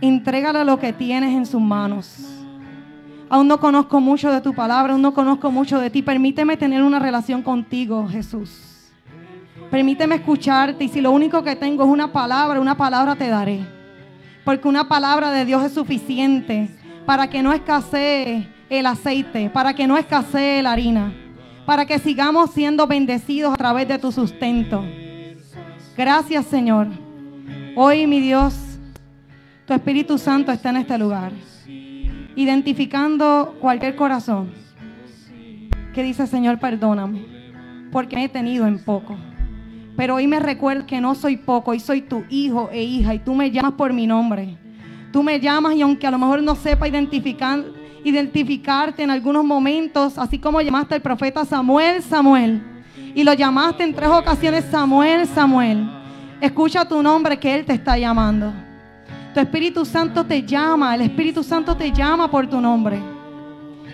Entrégale 0.00 0.64
lo 0.64 0.78
que 0.78 0.92
tienes 0.92 1.34
en 1.34 1.46
sus 1.46 1.60
manos. 1.60 2.18
Aún 3.30 3.48
no 3.48 3.58
conozco 3.58 4.00
mucho 4.00 4.30
de 4.30 4.40
tu 4.40 4.52
palabra, 4.52 4.92
aún 4.92 5.02
no 5.02 5.14
conozco 5.14 5.50
mucho 5.50 5.78
de 5.78 5.90
ti. 5.90 6.02
Permíteme 6.02 6.56
tener 6.56 6.82
una 6.82 6.98
relación 6.98 7.42
contigo, 7.42 8.06
Jesús. 8.08 8.90
Permíteme 9.70 10.16
escucharte 10.16 10.84
y 10.84 10.88
si 10.88 11.00
lo 11.00 11.10
único 11.10 11.42
que 11.42 11.56
tengo 11.56 11.84
es 11.84 11.90
una 11.90 12.12
palabra, 12.12 12.60
una 12.60 12.76
palabra 12.76 13.16
te 13.16 13.28
daré. 13.28 13.60
Porque 14.44 14.68
una 14.68 14.88
palabra 14.88 15.30
de 15.30 15.44
Dios 15.44 15.64
es 15.64 15.72
suficiente 15.72 16.68
para 17.06 17.28
que 17.28 17.42
no 17.42 17.52
escasee 17.52 18.48
el 18.68 18.86
aceite, 18.86 19.50
para 19.50 19.74
que 19.74 19.86
no 19.86 19.96
escasee 19.96 20.62
la 20.62 20.72
harina, 20.72 21.12
para 21.66 21.86
que 21.86 21.98
sigamos 21.98 22.50
siendo 22.50 22.86
bendecidos 22.86 23.54
a 23.54 23.56
través 23.56 23.88
de 23.88 23.98
tu 23.98 24.12
sustento. 24.12 24.84
Gracias 25.96 26.46
Señor. 26.46 26.88
Hoy 27.76 28.06
mi 28.06 28.20
Dios, 28.20 28.54
tu 29.66 29.74
Espíritu 29.74 30.18
Santo 30.18 30.52
está 30.52 30.70
en 30.70 30.76
este 30.76 30.98
lugar, 30.98 31.32
identificando 32.36 33.56
cualquier 33.60 33.96
corazón 33.96 34.52
que 35.94 36.02
dice, 36.02 36.26
Señor, 36.26 36.58
perdóname, 36.58 37.24
porque 37.90 38.16
me 38.16 38.24
he 38.24 38.28
tenido 38.28 38.66
en 38.66 38.84
poco. 38.84 39.16
Pero 39.96 40.16
hoy 40.16 40.26
me 40.26 40.40
recuerdo 40.40 40.86
que 40.86 41.00
no 41.00 41.14
soy 41.14 41.36
poco, 41.36 41.70
hoy 41.70 41.80
soy 41.80 42.02
tu 42.02 42.24
hijo 42.28 42.68
e 42.72 42.82
hija 42.82 43.14
y 43.14 43.20
tú 43.20 43.34
me 43.34 43.50
llamas 43.50 43.72
por 43.74 43.92
mi 43.92 44.06
nombre. 44.06 44.58
Tú 45.12 45.22
me 45.22 45.38
llamas 45.38 45.76
y 45.76 45.82
aunque 45.82 46.06
a 46.08 46.10
lo 46.10 46.18
mejor 46.18 46.42
no 46.42 46.56
sepa 46.56 46.88
identificar, 46.88 47.64
identificarte 48.04 49.02
en 49.02 49.10
algunos 49.10 49.44
momentos, 49.44 50.18
así 50.18 50.38
como 50.38 50.60
llamaste 50.60 50.94
al 50.94 51.02
profeta 51.02 51.44
Samuel, 51.44 52.02
Samuel, 52.02 52.62
y 53.14 53.24
lo 53.24 53.32
llamaste 53.32 53.82
en 53.82 53.94
tres 53.94 54.10
ocasiones 54.10 54.66
Samuel, 54.70 55.26
Samuel, 55.26 55.88
escucha 56.40 56.86
tu 56.86 57.02
nombre 57.02 57.38
que 57.38 57.54
Él 57.54 57.64
te 57.64 57.72
está 57.72 57.96
llamando. 57.98 58.52
Tu 59.32 59.40
Espíritu 59.40 59.84
Santo 59.84 60.24
te 60.24 60.42
llama, 60.42 60.94
el 60.94 61.00
Espíritu 61.00 61.42
Santo 61.42 61.76
te 61.76 61.90
llama 61.90 62.30
por 62.30 62.46
tu 62.46 62.60
nombre. 62.60 63.00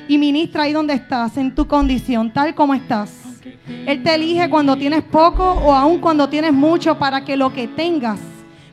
Y 0.06 0.18
ministra 0.18 0.64
ahí 0.64 0.72
donde 0.72 0.92
estás, 0.92 1.36
en 1.38 1.54
tu 1.54 1.66
condición, 1.66 2.32
tal 2.32 2.54
como 2.54 2.74
estás. 2.74 3.40
Él 3.86 4.02
te 4.02 4.14
elige 4.14 4.50
cuando 4.50 4.76
tienes 4.76 5.02
poco 5.02 5.44
o 5.44 5.72
aún 5.72 5.98
cuando 5.98 6.28
tienes 6.28 6.52
mucho 6.52 6.98
para 6.98 7.24
que 7.24 7.36
lo 7.36 7.52
que 7.52 7.68
tengas 7.68 8.18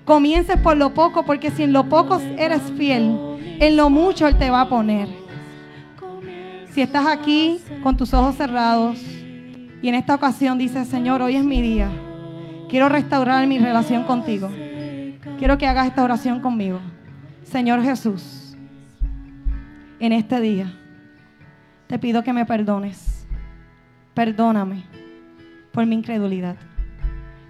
comiences 0.04 0.58
por 0.58 0.76
lo 0.76 0.94
poco, 0.94 1.24
porque 1.24 1.52
si 1.52 1.64
en 1.64 1.74
lo 1.74 1.88
poco 1.88 2.20
eres 2.38 2.62
fiel, 2.78 3.16
en 3.60 3.78
lo 3.78 3.90
mucho 3.90 4.28
Él 4.28 4.38
te 4.38 4.50
va 4.50 4.62
a 4.62 4.70
poner. 4.70 5.27
Si 6.78 6.84
estás 6.84 7.08
aquí 7.08 7.60
con 7.82 7.98
tus 7.98 8.14
ojos 8.14 8.36
cerrados 8.36 9.02
y 9.82 9.90
en 9.90 9.96
esta 9.96 10.14
ocasión 10.14 10.60
dices, 10.60 10.88
Señor, 10.88 11.24
hoy 11.24 11.36
es 11.36 11.44
mi 11.44 11.60
día, 11.60 11.90
quiero 12.70 12.88
restaurar 12.88 13.48
mi 13.48 13.58
relación 13.58 14.04
contigo. 14.04 14.48
Quiero 15.40 15.58
que 15.58 15.66
hagas 15.66 15.88
esta 15.88 16.04
oración 16.04 16.40
conmigo. 16.40 16.80
Señor 17.42 17.82
Jesús, 17.82 18.56
en 20.00 20.12
este 20.12 20.40
día 20.40 20.72
te 21.88 21.98
pido 21.98 22.24
que 22.24 22.32
me 22.32 22.46
perdones 22.46 23.26
Perdóname 24.14 24.84
por 25.72 25.84
mi 25.88 25.96
incredulidad. 25.96 26.58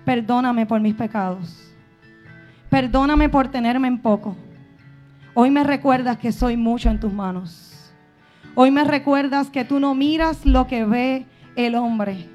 Perdóname 0.06 0.66
por 0.66 0.80
mis 0.80 0.96
pecados. 0.96 1.76
Perdóname 2.70 3.28
por 3.28 3.50
tenerme 3.50 3.90
en 3.90 3.98
poco. 3.98 4.38
Hoy 5.34 5.52
me 5.52 5.66
recuerdas 5.66 6.18
que 6.18 6.32
soy 6.32 6.56
mucho 6.56 6.90
en 6.90 7.02
tus 7.02 7.12
manos. 7.12 7.77
Hoy 8.60 8.72
me 8.72 8.84
recuerdas 8.84 9.52
que 9.52 9.66
tú 9.66 9.80
no 9.80 9.94
miras 9.94 10.44
lo 10.44 10.66
que 10.66 10.84
ve 10.84 11.28
el 11.56 11.76
hombre. 11.76 12.28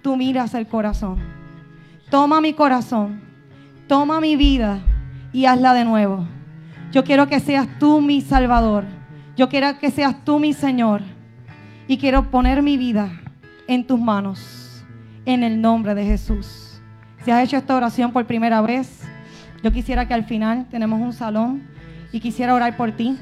Tú 0.00 0.16
miras 0.16 0.54
el 0.54 0.66
corazón. 0.66 1.18
Toma 2.08 2.40
mi 2.40 2.54
corazón. 2.54 3.20
Toma 3.86 4.22
mi 4.22 4.36
vida 4.36 4.80
y 5.34 5.44
hazla 5.44 5.74
de 5.74 5.84
nuevo. 5.84 6.26
Yo 6.92 7.04
quiero 7.04 7.28
que 7.28 7.40
seas 7.40 7.68
tú 7.78 8.00
mi 8.00 8.22
Salvador. 8.22 8.86
Yo 9.36 9.50
quiero 9.50 9.78
que 9.78 9.90
seas 9.90 10.24
tú 10.24 10.38
mi 10.38 10.54
Señor. 10.54 11.02
Y 11.86 11.98
quiero 11.98 12.30
poner 12.30 12.62
mi 12.62 12.78
vida 12.78 13.20
en 13.68 13.86
tus 13.86 14.00
manos, 14.00 14.82
en 15.26 15.42
el 15.42 15.60
nombre 15.60 15.94
de 15.94 16.06
Jesús. 16.06 16.80
Si 17.22 17.30
has 17.30 17.44
hecho 17.44 17.58
esta 17.58 17.76
oración 17.76 18.12
por 18.12 18.24
primera 18.24 18.62
vez, 18.62 19.02
yo 19.62 19.70
quisiera 19.70 20.08
que 20.08 20.14
al 20.14 20.24
final 20.24 20.70
tenemos 20.70 21.02
un 21.02 21.12
salón 21.12 21.68
y 22.12 22.20
quisiera 22.20 22.54
orar 22.54 22.78
por 22.78 22.92
ti. 22.92 23.18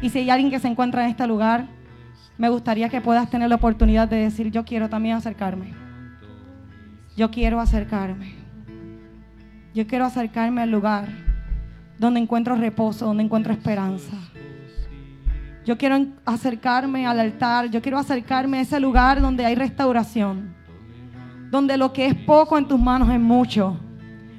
Y 0.00 0.10
si 0.10 0.20
hay 0.20 0.30
alguien 0.30 0.52
que 0.52 0.60
se 0.60 0.68
encuentra 0.68 1.02
en 1.02 1.10
este 1.10 1.26
lugar, 1.26 1.79
me 2.40 2.48
gustaría 2.48 2.88
que 2.88 3.02
puedas 3.02 3.28
tener 3.28 3.50
la 3.50 3.56
oportunidad 3.56 4.08
de 4.08 4.16
decir, 4.16 4.50
yo 4.50 4.64
quiero 4.64 4.88
también 4.88 5.14
acercarme. 5.14 5.74
Yo 7.14 7.30
quiero 7.30 7.60
acercarme. 7.60 8.32
Yo 9.74 9.86
quiero 9.86 10.06
acercarme 10.06 10.62
al 10.62 10.70
lugar 10.70 11.06
donde 11.98 12.18
encuentro 12.18 12.54
reposo, 12.56 13.04
donde 13.04 13.24
encuentro 13.24 13.52
esperanza. 13.52 14.16
Yo 15.66 15.76
quiero 15.76 15.98
acercarme 16.24 17.06
al 17.06 17.20
altar, 17.20 17.68
yo 17.68 17.82
quiero 17.82 17.98
acercarme 17.98 18.56
a 18.56 18.60
ese 18.62 18.80
lugar 18.80 19.20
donde 19.20 19.44
hay 19.44 19.54
restauración, 19.54 20.54
donde 21.50 21.76
lo 21.76 21.92
que 21.92 22.06
es 22.06 22.14
poco 22.14 22.56
en 22.56 22.66
tus 22.66 22.80
manos 22.80 23.10
es 23.10 23.20
mucho, 23.20 23.78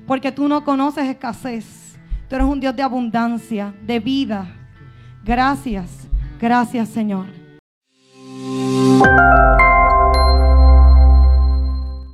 porque 0.07 0.31
tú 0.31 0.47
no 0.47 0.63
conoces 0.63 1.07
escasez, 1.07 1.99
tú 2.27 2.35
eres 2.35 2.47
un 2.47 2.59
Dios 2.59 2.75
de 2.75 2.81
abundancia, 2.81 3.75
de 3.85 3.99
vida. 3.99 4.47
Gracias, 5.23 6.09
gracias 6.39 6.89
Señor. 6.89 7.40
Thank 8.51 9.71
you. 9.71 9.80